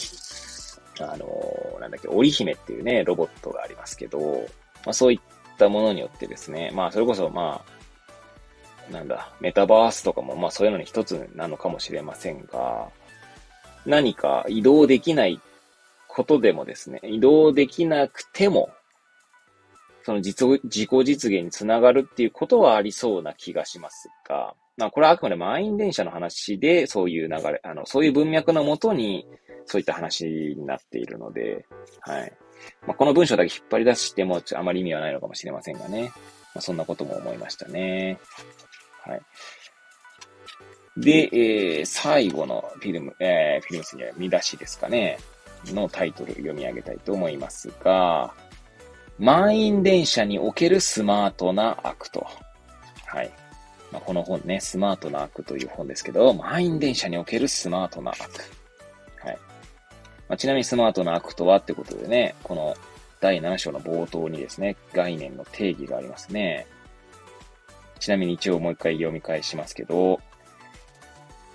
[0.99, 4.19] あの、なんだっけ、織姫っていうね、ロボットがありますけど、
[4.85, 7.63] まあそういったものによってですね、まあそれこそま
[8.89, 12.89] あ、なんだ、メタバースとかもまあそういうのに一つなのかもしれませんが、
[13.85, 15.39] 何か移動できない
[16.07, 18.69] ことでもですね、移動できなくても、
[20.03, 29.25] その実自己実現につながるっていうことはありそうな気がしますが、まあ、これはあくまで満員電車の話で、そういう流れ、あの、そういう文脈のもとに、
[29.65, 31.65] そういった話になっているので、
[32.01, 32.33] はい。
[32.85, 36.11] まあ、この文章だけ引っ張り出しても、あまり意味はないのかもしれませんがね。
[36.55, 38.19] まあ、そんなことも思いましたね。
[39.03, 39.21] はい。
[40.97, 45.17] で、えー、最後のフィルム、えー、フィルムスには見出しですかね、
[45.65, 48.33] のタイトル読み上げたいと思いますが、
[49.19, 52.27] 満員電車におけるスマートな悪と。
[53.05, 53.31] はい。
[53.91, 58.21] まあ、この本ね、スマートな悪という本ですけど、満員電車におけるスマートな悪。
[59.23, 59.37] はい。
[60.27, 62.75] まあ、ちなみにスマートな悪とはってことでね、この
[63.21, 66.65] 第7章の冒頭にですね、概念の定義がありますね。
[67.99, 70.19] ちなみに一応もう一回読み返しますけど、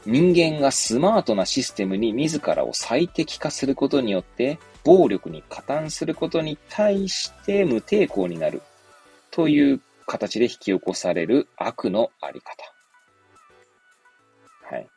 [0.07, 8.63] 人間がスマートなシステムに自らを最適化することによって、暴力に加担することに対して無抵抗になる
[9.31, 12.75] という形で引き起こされる悪のあり方。
[14.75, 14.89] はい。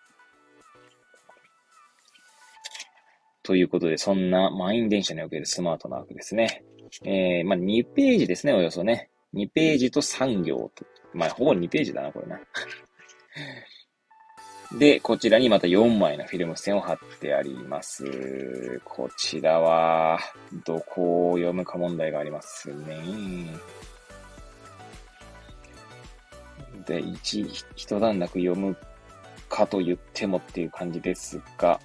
[3.43, 6.63] ということで、そんな満員電車におけるスマートな悪ですね。
[7.03, 9.09] えー、まあ、2ページですね、およそね。
[9.33, 10.85] 2ページと3行と。
[11.13, 12.39] まあ、ほぼ2ページだな、これな。
[14.77, 18.79] で、こちらにまた4枚のフィルム線を貼ってあります。
[18.85, 20.19] こちらは、
[20.65, 23.01] どこを読むか問題がありますね。
[26.85, 27.41] で、一、
[27.75, 28.77] 一段落読む
[29.49, 31.79] かと言ってもっていう感じですが、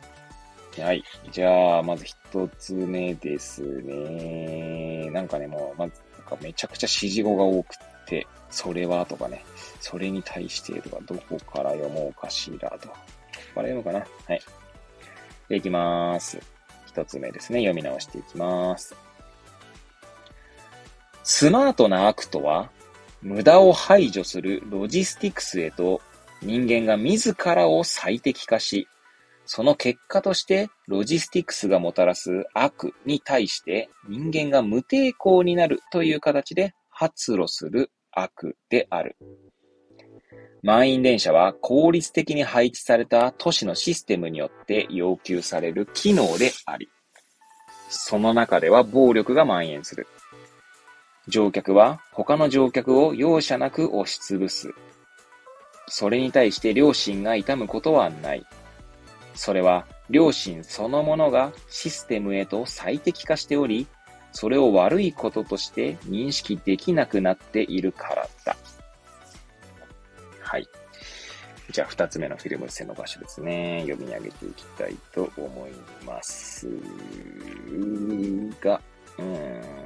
[0.78, 1.03] はい。
[1.32, 2.16] じゃあ、まず一
[2.59, 5.11] つ目ですね。
[5.11, 7.74] なんかね、もう、まず、なんかめちゃくちゃ指示語が多く
[8.07, 9.45] て、それはとかね、
[9.81, 12.89] それに対してとか、どこから読もうかしらと。
[12.89, 12.95] こ
[13.55, 13.99] こから読むかな？
[14.01, 14.41] はい。
[15.49, 16.39] で、いきます。
[16.87, 17.61] 一つ目ですね。
[17.61, 18.97] 読み直していきます。
[21.22, 22.70] スマートな悪とは、
[23.22, 26.01] 無駄を排除するロジスティクスへと
[26.43, 28.87] 人間が自らを最適化し、
[29.45, 39.16] その結果としてロジスティクスがもたらす悪に対して人間が無抵抗になるという形で発露する悪である。
[40.67, 46.89] 満員電車は効率的に配置された都市のシステムによって要求される機能であり、
[47.89, 50.09] その中では暴力が蔓延する。
[51.29, 54.75] 乗客は他の乗客を容赦なく押しつぶす。
[55.87, 58.45] それに対して良心が痛むことはない。
[59.37, 63.87] それは良心そのものがシステムへと最適化しており、
[64.33, 68.57] それを悪いこととして認識できなくなっているからだ。
[70.47, 70.69] はい。
[71.71, 73.85] じゃあ、二つ目のフィルム線の場所ですね。
[73.89, 75.73] 読み上げていきたいと思い
[76.07, 76.69] ます
[78.61, 78.81] が、
[79.19, 79.77] うん。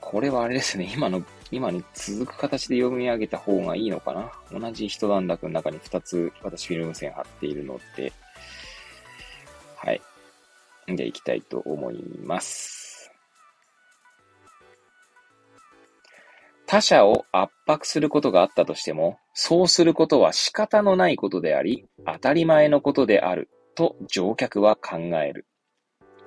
[0.00, 0.90] これはあれですね。
[0.94, 8.14] 今の、今に続く形で読み上げた方がいいのかな同じ一段落の中に二つ私フィルム線貼っているので、
[9.76, 10.00] はい。
[10.86, 12.77] で、いきたいと思います。
[16.68, 25.46] 他者を圧迫することがあったとしても、そうすることは仕方のないことであり、当たり前のことであると乗客は考える。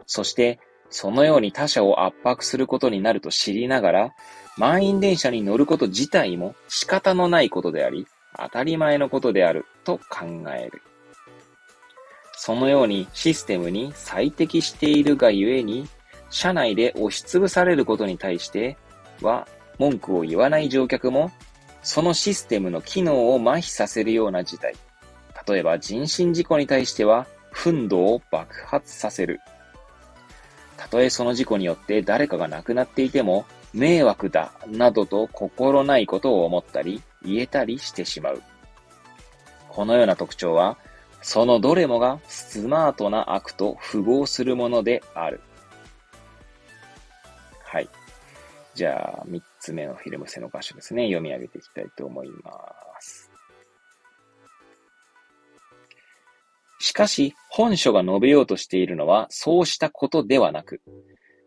[0.08, 4.16] そして、そのように他者を圧迫することになると知りながら、
[4.58, 10.26] 満員電車に乗ること自体も仕方のないことであり、当たり前のことであると考
[10.58, 10.82] える。
[12.34, 15.88] そのようにシステムに最適しているがゆえに、
[16.32, 18.78] 社内で押しつぶされることに対して
[19.22, 19.48] は
[19.82, 21.32] 文句を言わない乗客も、
[21.82, 24.76] そのシステムの機能を麻痺させるような事態。
[25.48, 29.42] 例えば人身事故に対しては、憤怒を爆発させる。
[30.78, 38.44] たとえその事故によって誰かが亡くなっていても、迷惑だ、などと心ないことを思ったり、言えたりしてしまう。
[39.68, 40.78] このような特徴は、
[41.24, 45.42] そのどれもがスマートな悪と符合するものである。
[47.64, 47.90] はい。
[48.74, 51.06] じゃあ、三つ目のフィルム性の箇所ですね。
[51.06, 52.52] 読み上げていきたいと思いま
[53.00, 53.30] す。
[56.80, 60.82] しかし、本書が述べようとしているのは、そうしたことではなく、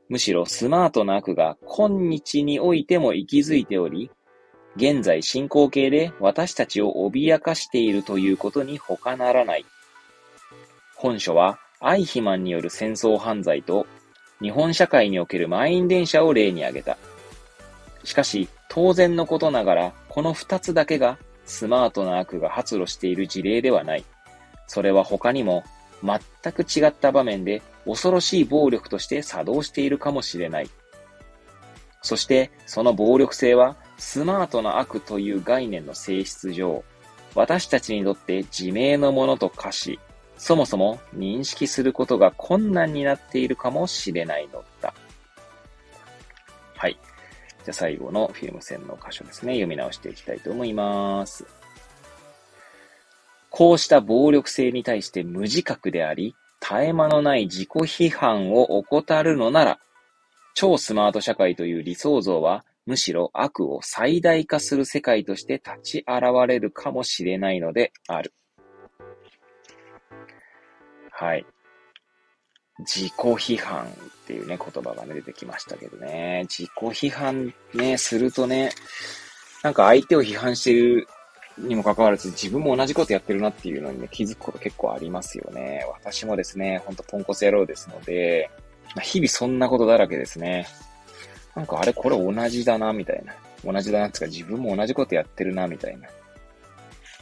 [0.09, 4.11] むしろスマートな悪が今日においても息づいており、
[4.77, 9.65] 現在進行形で私たちを脅かしているということに他ならない。
[10.95, 13.87] 本書はアイヒマンによる戦争犯罪と
[14.41, 16.99] 日本社会における満員電車を例に挙げた。
[18.05, 24.05] しかし、当然のことながら、この二つだけがスマートな悪が発露している事例ではない。
[24.67, 25.65] それは他にも
[26.03, 30.71] 全く違った場面で恐ろしい暴力として作動しているかもしれない。
[32.03, 36.85] そしてその暴力性はスマートな悪という概念の性質上、
[37.35, 39.99] 私たちにとって自明のものと化し、
[40.37, 44.93] そもそも認識することが困難になっているかもしれないのだ。
[46.77, 46.99] はい。
[47.65, 49.55] じゃあ最後のフィルム線の箇所ですね。
[49.55, 51.47] 読み直していきたいと思います。
[53.49, 59.79] こうした暴力性に対して無自覚であり、絶え間のない自己批判を怠るのなら、
[60.55, 68.35] 超スマート社会という理想像は、むしろ悪を最大化する世界として立ち現れるかもしれないのである。
[71.11, 71.47] はい。
[72.81, 73.89] 自己批判っ
[74.27, 76.47] ていうね、言葉がね、出てきましたけどね。
[76.49, 78.71] 自己批判ね、するとね、
[79.63, 81.09] なんか相手を批判してる
[81.57, 85.85] にもかかわらず、自分も同じことやってるなっていうのにね、気づくこと結構ありますよね。
[85.93, 88.51] 私もですね、ほんとポンコツ野郎ですので、
[88.97, 90.67] ま、日々そんなことだらけですね。
[91.55, 93.35] なんかあれこれ同じだな、みたいな。
[93.65, 96.09] 同じだなっていうか自分も同じことやってるな、みたいな。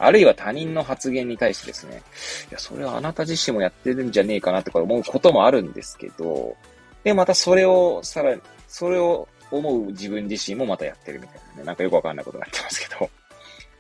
[0.05, 2.03] あるいは他人の発言に対してですね、
[2.50, 6.57] いや、それはあなた自身もやってるんじゃねえかなとか思うこともあるんですけど、
[7.05, 13.09] で、またそれを、さらに、それを思う自分自身もまたやってるみたいなね、なんかよくわかんないことになってますけど、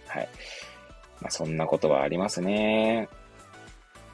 [0.06, 0.28] はい。
[1.20, 3.08] まあ、そんなことはありますね。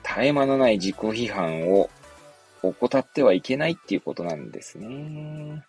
[0.02, 1.90] 絶え間のない自己批判を
[2.62, 5.62] 怠ってはいけないっていうことなんですね。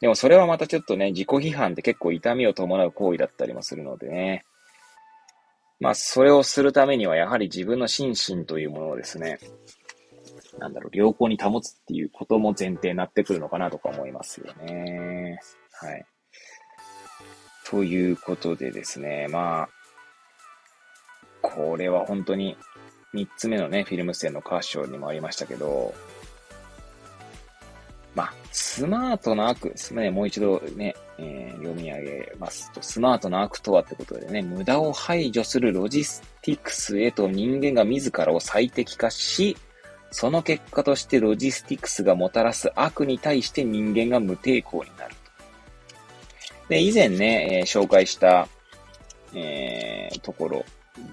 [0.00, 4.44] でもそれはまたちょっとね、自己批判って結構痛みを伴う行為だったりもするのでね。
[5.80, 9.38] まあ、それをするためには、やはり自分の心身というものをですね、
[10.58, 15.38] なんだろう、良好に保つっていうことも前提になってくるのかなとか思いますよね。
[15.72, 16.06] はい。
[17.66, 19.68] ということでですね、まあ、
[21.42, 22.56] これは本当に
[23.14, 25.94] 3つ目のね、フィルム線のカーションにもありましたけど、
[28.14, 30.10] まあ、スマートな悪ですね。
[30.10, 39.56] もう一度ね、えー、読み上げますと、スマートな悪とはってことでね、無駄を排除するロジスティクスへと人間が自らを最適化し、
[40.10, 45.14] その結果としてロジスティクスがもたらす悪に対して人間が無抵抗になる。
[46.68, 48.48] で、以前ね、えー、紹介した、
[49.34, 50.64] えー、ところ、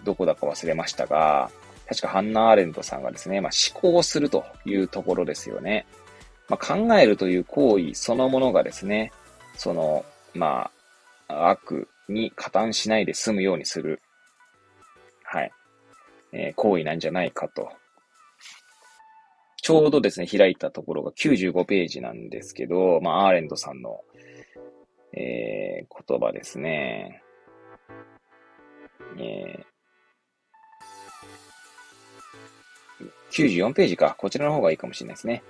[0.03, 1.51] どこだか忘れましたが、
[1.87, 5.85] 確かハンナ・アーレントさんがですね、まあ、思考するというところですよね。
[6.47, 9.11] まあ、考えるという行為そのものがですね、
[9.55, 10.71] その、ま
[11.27, 14.01] あ、悪に加担しないで済むようにする、
[15.23, 15.51] はい、
[16.33, 17.69] えー、行為なんじゃないかと。
[19.61, 23.99] ちょうどですね、開いたところが95ページなんですけど、まあ、アーレントさんの、
[25.13, 27.21] えー、言葉ですね。
[29.17, 34.15] えー、94ページか。
[34.17, 35.43] こちらの方がいいかもしれないですね。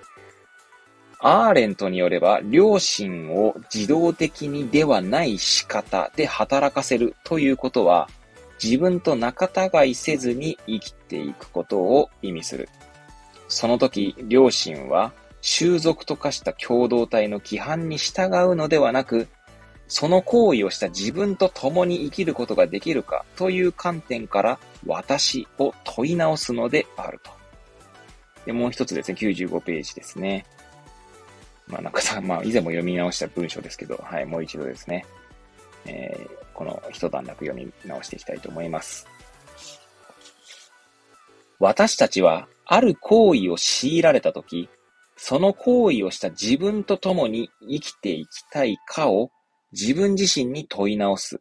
[1.23, 8.09] アーレントによれば、良心を自動的にではない仕方で働かせるということは、
[8.61, 12.69] 自分と仲違いせずに生きていくことを意味する。
[13.47, 19.27] その時、良心は、習俗と化した共同体の規範に従うのではなく、
[19.87, 27.31] その行為をした自分と共に生きることができるかという観点から私を問い直すのであると。
[28.45, 30.45] で、もう一つですね、95ページですね。
[31.67, 35.05] まあなんかさ、まあ以前も読み直した文章ですけど、はい、もう一度ですね、
[35.85, 39.07] えー、この一段落読み直していきたいと思います。
[41.59, 44.69] 私たちは、ある行為を強いられたとき、
[45.15, 49.29] その行為をした自分と共に生きていきたいかを
[49.71, 51.39] 自分自身に問い直す。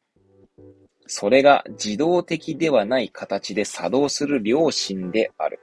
[1.07, 5.59] それが自動的ではない形で作動する良心である。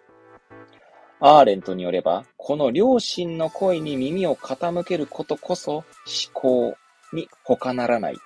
[1.20, 5.86] アーレントによれば、この両親の声に耳を傾けることこそ思
[6.34, 6.78] 考
[7.12, 8.14] に他ならない。
[8.14, 8.22] 思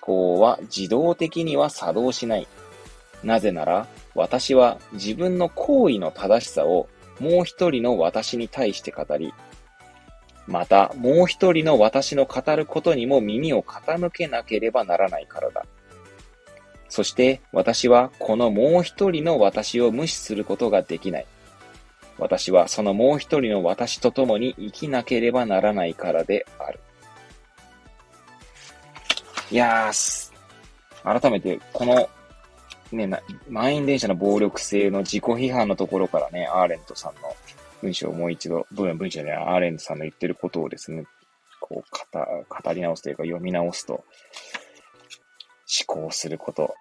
[0.00, 2.48] 考は自動的には作動しない。
[3.22, 6.88] なぜなら、私は自分の行為の正しさを
[7.18, 9.32] もう一人の私に対して語り、
[10.46, 15.64] またもう一人の私の語ることにも耳を傾けなければならないからだ。
[16.88, 21.26] そして私はこのもう一人の私を無視することができない。
[22.18, 26.80] 私はそのもう一人の私と共に生きなければならないからである。
[29.50, 30.32] いやーす、
[31.04, 32.08] 改めてこの
[32.92, 33.10] ね、
[33.48, 37.34] 満員電車の暴力性の自己批判のところからね、アーレントさんの
[37.82, 41.04] 文章をもう一度、文文章でアーレントさんの言ってることをですね、
[41.60, 44.04] こう語、り直すというか読み直すと、
[45.66, 46.74] 思考すること。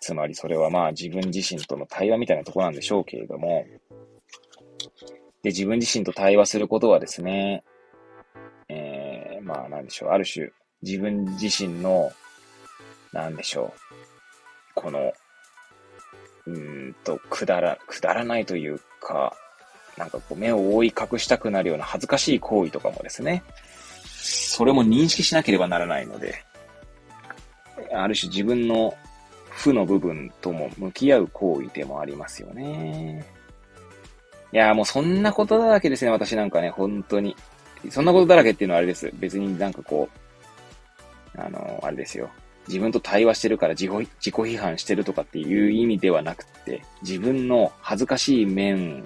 [0.00, 3.64] つまりそれはまあ自分自身との対話みたいなとこなんでしょうけれども、
[5.42, 7.64] で、自分自身と対話することはですね、
[8.68, 10.50] えー、まあなんでしょう、ある種、
[10.82, 12.10] 自分自身の、
[13.12, 13.80] なんでしょう、
[14.74, 15.12] この、
[16.46, 19.36] うんと、くだら、くだらないというか、
[19.96, 23.42] なんかこう目を覆い隠したくなるような恥ずかしい行為とかもですね、
[24.04, 26.44] それも認識しなければならないので、
[27.92, 28.94] ある種自分の
[29.50, 33.24] 負の部分とも向き合う行為でもありますよね。
[34.52, 37.36] いやもうそんなことだらけですね、私なんかね、本当に。
[37.90, 39.10] そんなことだらけっていうのはあれです。
[39.14, 40.08] 別になんかこ
[41.36, 42.30] う、あの、あれですよ。
[42.68, 49.04] 自分と対話してるから自己自己批判してるとかっていう意味ではなくて、自分の恥ずかしい面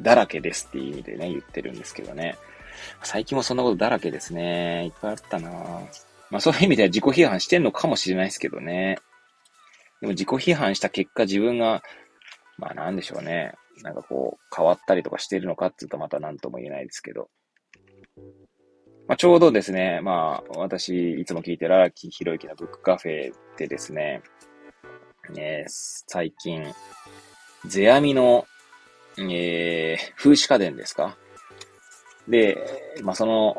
[0.00, 2.36] だらけですっていう意味でね、言ってるんですけどね。
[3.02, 4.86] 最近もそんなことだらけですね。
[4.86, 8.98] いっぱいあったなぁまあそういう意味では自己批判してんのかもしれないですけどね。
[10.00, 11.82] でも自己批判した結果自分が、
[12.56, 13.54] まあなんでしょうね。
[13.82, 17.28] なんかこう変わったりとかしてるのかっていうとまた何とも言えないですけど。
[19.06, 24.20] まあ、ちょうどですね、まあ、私、いつも聞いてる荒木博之のブックカフェでですね、
[25.34, 25.70] えー、
[26.08, 26.62] 最近、
[27.64, 28.46] ゼアミの、
[29.16, 31.16] えー、風刺家電ですか？
[32.28, 32.58] で、
[33.02, 33.56] まあ、その、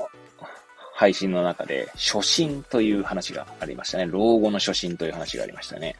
[0.99, 4.05] 配信の中で、初心という話がありましたね。
[4.05, 5.95] 老後の初心という話がありましたね。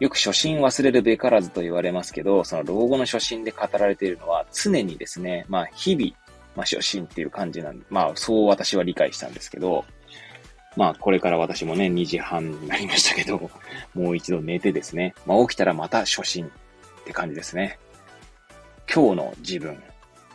[0.00, 6.10] よく初心忘れるべからずと言われますけど、その老後の初心で語られているのは、常にですね、まあ、日々、
[6.56, 9.84] まあ、初心っていう感じなんで、まあ、そう私は理解したんですけど、
[10.76, 13.52] まあ、これから私もね、2時半になりましたけど、
[13.94, 17.78] もう一度寝てですね、まあ、起きたらまた初心って感じですね。
[18.92, 19.80] 今日の自分、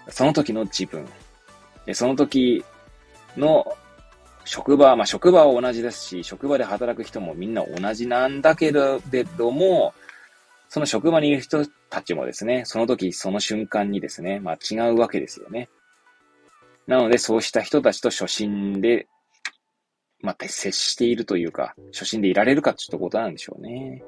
[0.07, 1.05] その時の自分、
[1.91, 2.63] その時
[3.37, 3.75] の
[4.45, 9.93] 職場、まあ、職場は同じですし、職場で働く人もみんな同じなんだけれども、
[10.69, 15.69] その職場にいる人たちもですね、その時、その瞬間にですね、まあ違うわけですよね。
[16.87, 19.07] なので、そうした人たちと初心で、
[20.19, 24.03] また接しているというか、初心でいられるかっていうことなんでしょうね。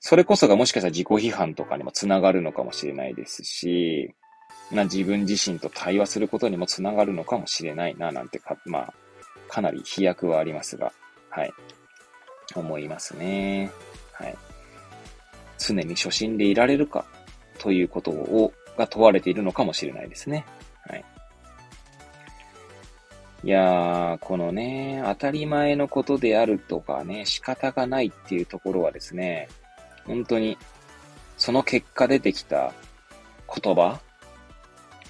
[0.00, 4.14] それこそがもしかしたら自己批判とかにもつながるのかもしれないですし、
[4.70, 8.94] な自分自身と対話することにもつながるのかもしれないな、なんてか、まあ、
[9.48, 10.92] かなり飛躍はありますが、
[11.30, 11.52] はい。
[12.54, 13.70] 思いますね。
[14.12, 14.36] はい。
[15.58, 17.04] 常に初心でいられるか
[17.58, 20.44] ということを、が問われているのかもしれないですね。
[20.86, 21.04] はい。
[23.44, 29.48] いやー、このね、当たり前のことであるとかね、仕方がないっていうところはですね、
[30.06, 30.58] 本当に、
[31.36, 32.72] その結果出てきた
[33.62, 34.00] 言葉、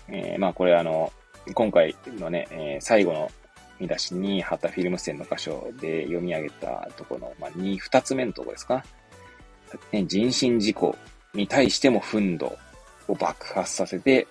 [0.09, 1.13] えー、まあこれあの、
[1.55, 3.31] 今回のね、えー、最後の
[3.81, 8.85] 見出しに貼ったフィルム線の箇所で読み上げたところの、まあ、2、二つ目のところですか。
[9.93, 10.97] ね、人身事故
[11.35, 12.57] に対しても憤怒
[13.07, 14.27] を爆発させて、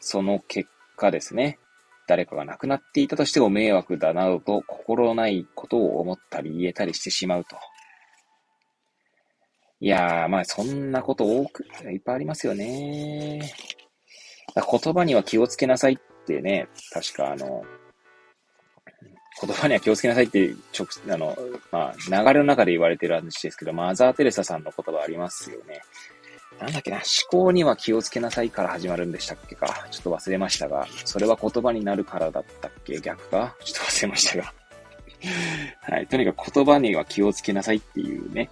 [0.00, 1.58] その結果ですね、
[2.06, 7.56] 誰かが亡くなっていたとしても迷惑だなどと心ないことを思ったり言えたりしてしまうと。
[9.80, 13.40] いやー、まあそんなこと多く、いっぱいありますよね。
[14.54, 17.64] 言葉には気をつけなさいってね、確かあの、
[19.40, 21.36] 言葉には気をつけなさいって、直、あの、
[21.70, 21.94] まあ、
[22.24, 25.82] 流れの中で言われてる話ですけど、マザー・テレサさんの言葉ありますよね。
[26.58, 29.86] なんだっけな、思考には気をつけなさいから始まるんでしたっけか。
[29.90, 32.98] ちょっと忘れましたが、それは言葉になるからだったっけ？
[32.98, 33.54] 逆か？
[33.62, 34.54] ちょっと忘れましたが。
[35.82, 36.06] はい。
[36.06, 38.48] とにかく言葉には気をつけなさいっていうね。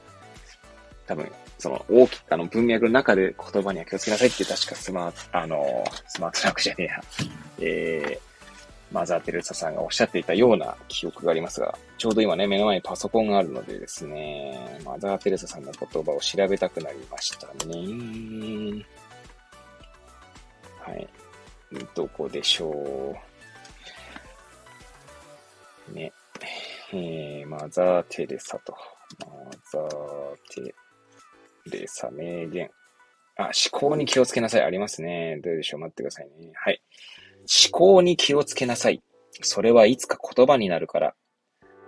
[1.07, 1.33] 多分、
[1.65, 7.01] その大き、あの文脈の中で言葉には気をつけなさいって確かスマート、あの、スマートラックじゃねえや。
[7.59, 18.85] えー、マザー・テレサさんがおっしゃっていたような記憶がありますが、ちょうど今ね、目の前にパソコンがあるのでですね、マザー・テレサさんの言葉を調べたくなりましたね。
[20.81, 21.09] はい。
[21.95, 23.17] どこでしょ
[25.91, 25.95] う。
[25.95, 26.13] ね。
[26.93, 28.77] えー、マザー・テレサと。
[29.21, 29.27] マ
[29.73, 30.75] ザー・テレ
[31.87, 32.71] サ名言。
[33.37, 34.63] あ、思考に気をつけなさい。
[34.63, 35.41] ありますね。
[35.43, 36.53] どうでしょう待ってくださいね。
[36.55, 36.83] はい。
[37.71, 39.03] 思考に気をつけなさい。
[39.43, 41.15] それはいつか言葉になるから。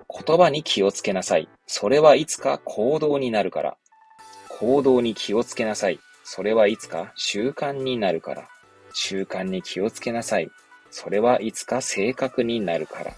[0.09, 1.49] 言葉に気をつけなさい。
[1.67, 3.77] それはいつか行動になるから。
[4.49, 6.01] 行動に気をつけなさい。
[6.25, 8.49] それはいつか習慣になるから。
[8.93, 10.51] 習慣に気をつけなさい。
[10.91, 13.15] それはいつか性格になるから。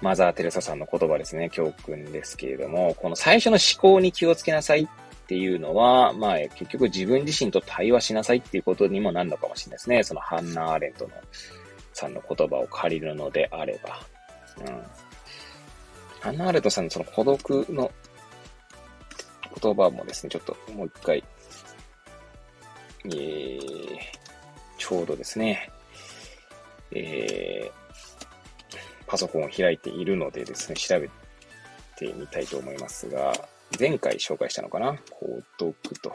[0.00, 4.88] マザー・テレサさんの言葉ですね、教訓ですけれども、この最初の思考に気をつけなさいっ
[5.26, 10.02] ていうのは、まあ、結局自分自身と対話しなさいっていうことにもなるのかもしれないですね。
[10.04, 11.10] そのハンナ・アーレントの
[11.92, 14.00] さんの言葉を借りるのであれば。
[14.64, 14.82] うん。
[16.20, 17.90] ハンナ・アーレントさんのその孤独の
[19.60, 21.24] 言葉もですね、ちょっともう一回、
[23.04, 23.98] えー、
[24.78, 25.70] ちょうどですね、
[26.92, 27.47] えー、
[29.08, 31.08] パソコンを開いているのでですね、調べ
[31.96, 33.32] てみたいと思いますが、
[33.80, 34.96] 前回紹介したのかな？
[35.10, 36.12] 孤独と。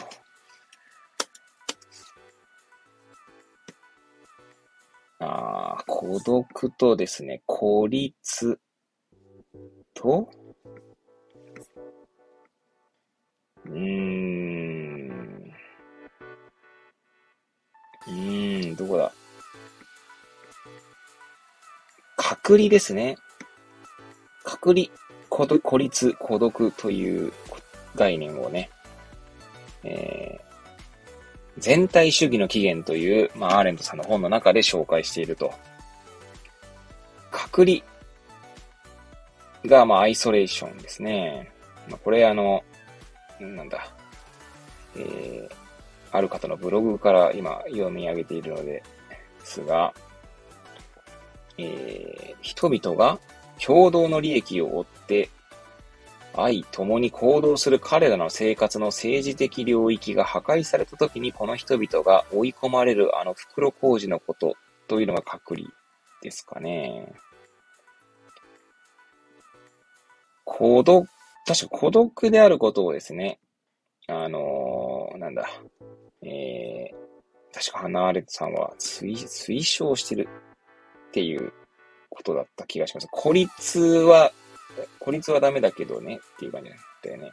[5.19, 8.59] ああ、孤独とですね、孤立
[9.93, 10.29] と、
[13.65, 15.53] うーん。
[18.05, 19.11] うーん、どこだ？
[22.43, 23.17] 隔離ですね。
[24.43, 24.87] 隔離。
[25.29, 27.31] 孤独、孤立、孤独という
[27.95, 28.69] 概念をね、
[29.83, 30.43] えー、
[31.57, 35.53] 全体主義の起源という、まあ、アーレントさんの本の中で紹介していると。
[37.31, 37.77] 隔離
[39.65, 41.49] が、まあ、アイソレーションですね。
[41.89, 42.61] まあ、これ、あの、
[43.39, 43.87] なんだ、
[44.97, 45.49] えー、
[46.11, 48.83] ある方のブログから今読み上げているので
[49.45, 49.93] すが、
[51.57, 53.19] えー、人々が
[53.63, 55.29] 共同の利益を追って
[56.35, 64.55] 愛共に行動する彼らの生活の政治的領域が破壊された時にこの人々が追い込まれるあの袋小路のこと
[64.87, 65.67] というのが隔離
[66.21, 67.13] ですかね。
[70.45, 71.07] 孤独、
[71.45, 73.39] 確か孤独であることをですね、
[74.07, 75.47] あのー、なんだ、
[76.21, 80.27] えー、確かハナーレさんは推推奨してる
[81.13, 81.53] っていう
[82.09, 83.07] ことだった気がします。
[83.11, 84.31] 孤立は
[84.99, 87.31] 孤立はダメだけどね、っていう感じだったよね。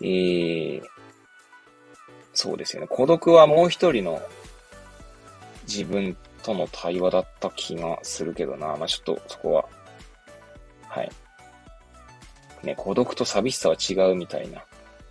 [0.00, 0.82] えー、
[2.32, 2.88] そうですよね。
[2.88, 4.22] 孤独はもう一人の
[5.66, 8.76] 自分との対話だった気がするけどな。
[8.76, 9.68] まあ、ちょっとそこは、
[10.88, 11.10] はい。
[12.62, 14.62] ね、孤独と寂しさは違うみたいな。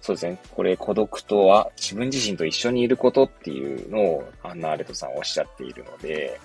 [0.01, 0.39] そうですね。
[0.51, 6.39] これ、孤独とは自分自身と一緒にいることっていうのをアンナ・アレトさんおっしゃっているので、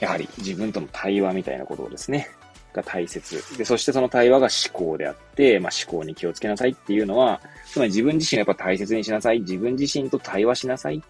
[0.00, 2.28] やはり自分との対話みたいなことをですね、
[2.72, 3.42] が大切。
[3.56, 9.40] で、そしてその対話が思考であって、まあ、思考に気をつけなさいっていうのは、つまり自分自身をやっぱ大切にしなさい。
[9.40, 11.02] 自分自身と対話しなさい。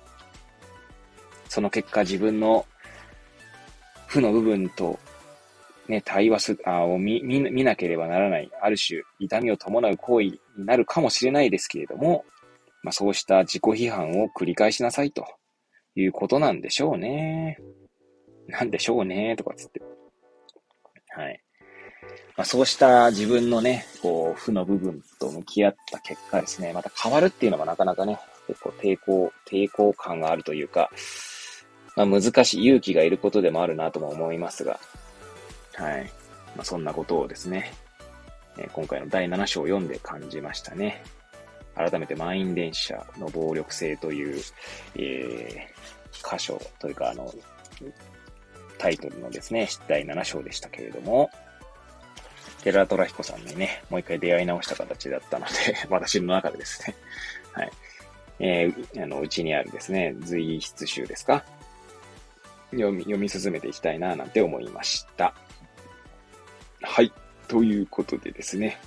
[1.48, 2.66] その結果自分の
[4.06, 4.98] 負の部分と
[5.88, 12.24] ね、対話す、あを見、見、見なければならない、ある種痛みを伴う行為になるかもしれないですけれども、
[12.82, 15.24] まあそうした自己批判を繰り返しなさいと
[15.94, 17.58] いうことなんでしょうね。
[18.48, 19.80] なんでしょうね、とかつって。
[21.08, 21.42] はい。
[22.36, 30.90] まあ、そうした自分のね、こう、負の部分と向き合った結果ですね、また変わるっていうのがなかなかね、結構抵抗、抵抗感があるというか、
[31.96, 34.78] まあ、難しい勇気がいることでもあるなとも思いますが、
[35.74, 36.04] はい。
[36.54, 37.72] まあ、そんなことをですね、
[38.58, 41.02] え今回の第7章を読んで感じましたね。
[41.74, 44.42] 改めて満員電車の暴力性という、
[44.94, 47.32] えー、箇所というか、あの、
[48.78, 51.30] タイトルのですね、第7章でしたけれども、
[52.62, 55.52] 寺ラトラヒコさんにね、もう一回出会い直した形だったので
[55.88, 56.96] 私の中でですね
[57.52, 57.70] はい。
[58.38, 61.44] えー、あの、うちにあるですね、随筆集ですか
[62.72, 65.32] 読み、読み進めていきたいな、なんて思いました。
[66.82, 67.12] はい。
[67.48, 68.78] ということでですね。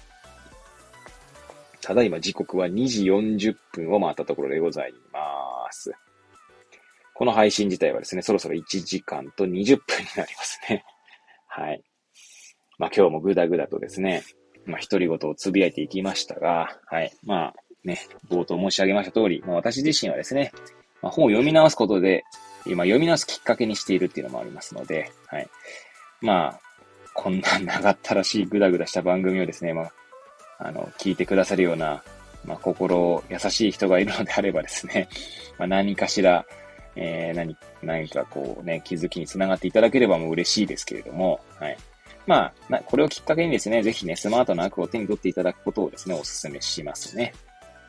[1.81, 5.93] ただいま時刻は2時40分を回ったところでございます。
[7.19, 9.75] この配信自体はですね、そろそろ1時間と20分に
[10.15, 10.85] なりますね。
[11.47, 11.83] はい。
[12.77, 14.23] まあ今日もぐだぐだとですね、
[14.65, 17.11] まあ独り言をつぶやいていきましたが、はい。
[17.23, 20.53] まあね、冒頭申し上げました通り、まあ私自身はですね、
[21.01, 22.23] まあ、本を読み直すことで、
[22.65, 25.49] 今読み直すきっかけにしているっていうのもありますので、はい。
[26.21, 26.61] まあ、
[27.13, 29.93] こんな長ったらしいグダグダした番組をですね、まあ、
[30.59, 32.01] あの、聞いてくださるような、
[32.45, 35.09] まあ、心優しい人がいるのであればですね、
[35.57, 36.45] まあ、何かしら、
[36.95, 41.77] えー、何、何かこうね、気づきにつながっていただければもう嬉しいですけれども、はい。
[42.27, 47.33] まあ、これをきっかけにですね、ぜひね、スマートな悪を手に取っていただくことをですね、お勧めしますね。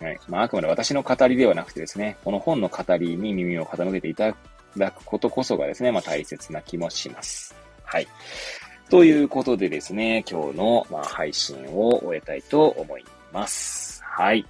[0.00, 0.18] はい。
[0.28, 4.34] まあ、あくまで私の語りではなくてですね、この本の語りに耳を傾けていた
[4.76, 7.54] だくことこそがですね、まあ、大切な気もします。
[7.84, 8.08] はい。
[8.88, 14.02] ということでですね、今日の、まあ、配信を終えたいと思います。
[14.02, 14.46] はい。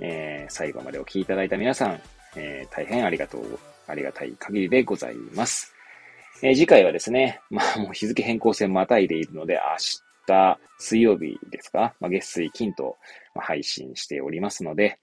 [0.00, 2.00] えー、最後までお聴きいただいた皆さん、
[2.36, 3.58] えー、大変ありがとう、
[3.92, 5.74] ありがたい限りでございます。
[6.42, 9.60] えー、次回はですね、まあもう日付変更線またいでいるので、明
[10.26, 12.96] 日、水曜日ですか、まあ、月水金と
[13.34, 14.98] 配信しておりますので、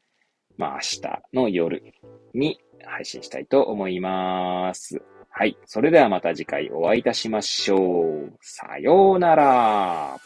[0.57, 1.01] まあ明日
[1.33, 1.83] の夜
[2.33, 5.01] に配信したいと思います。
[5.29, 5.55] はい。
[5.65, 8.37] それではまた次回お会いいたしましょう。
[8.41, 10.19] さようなら。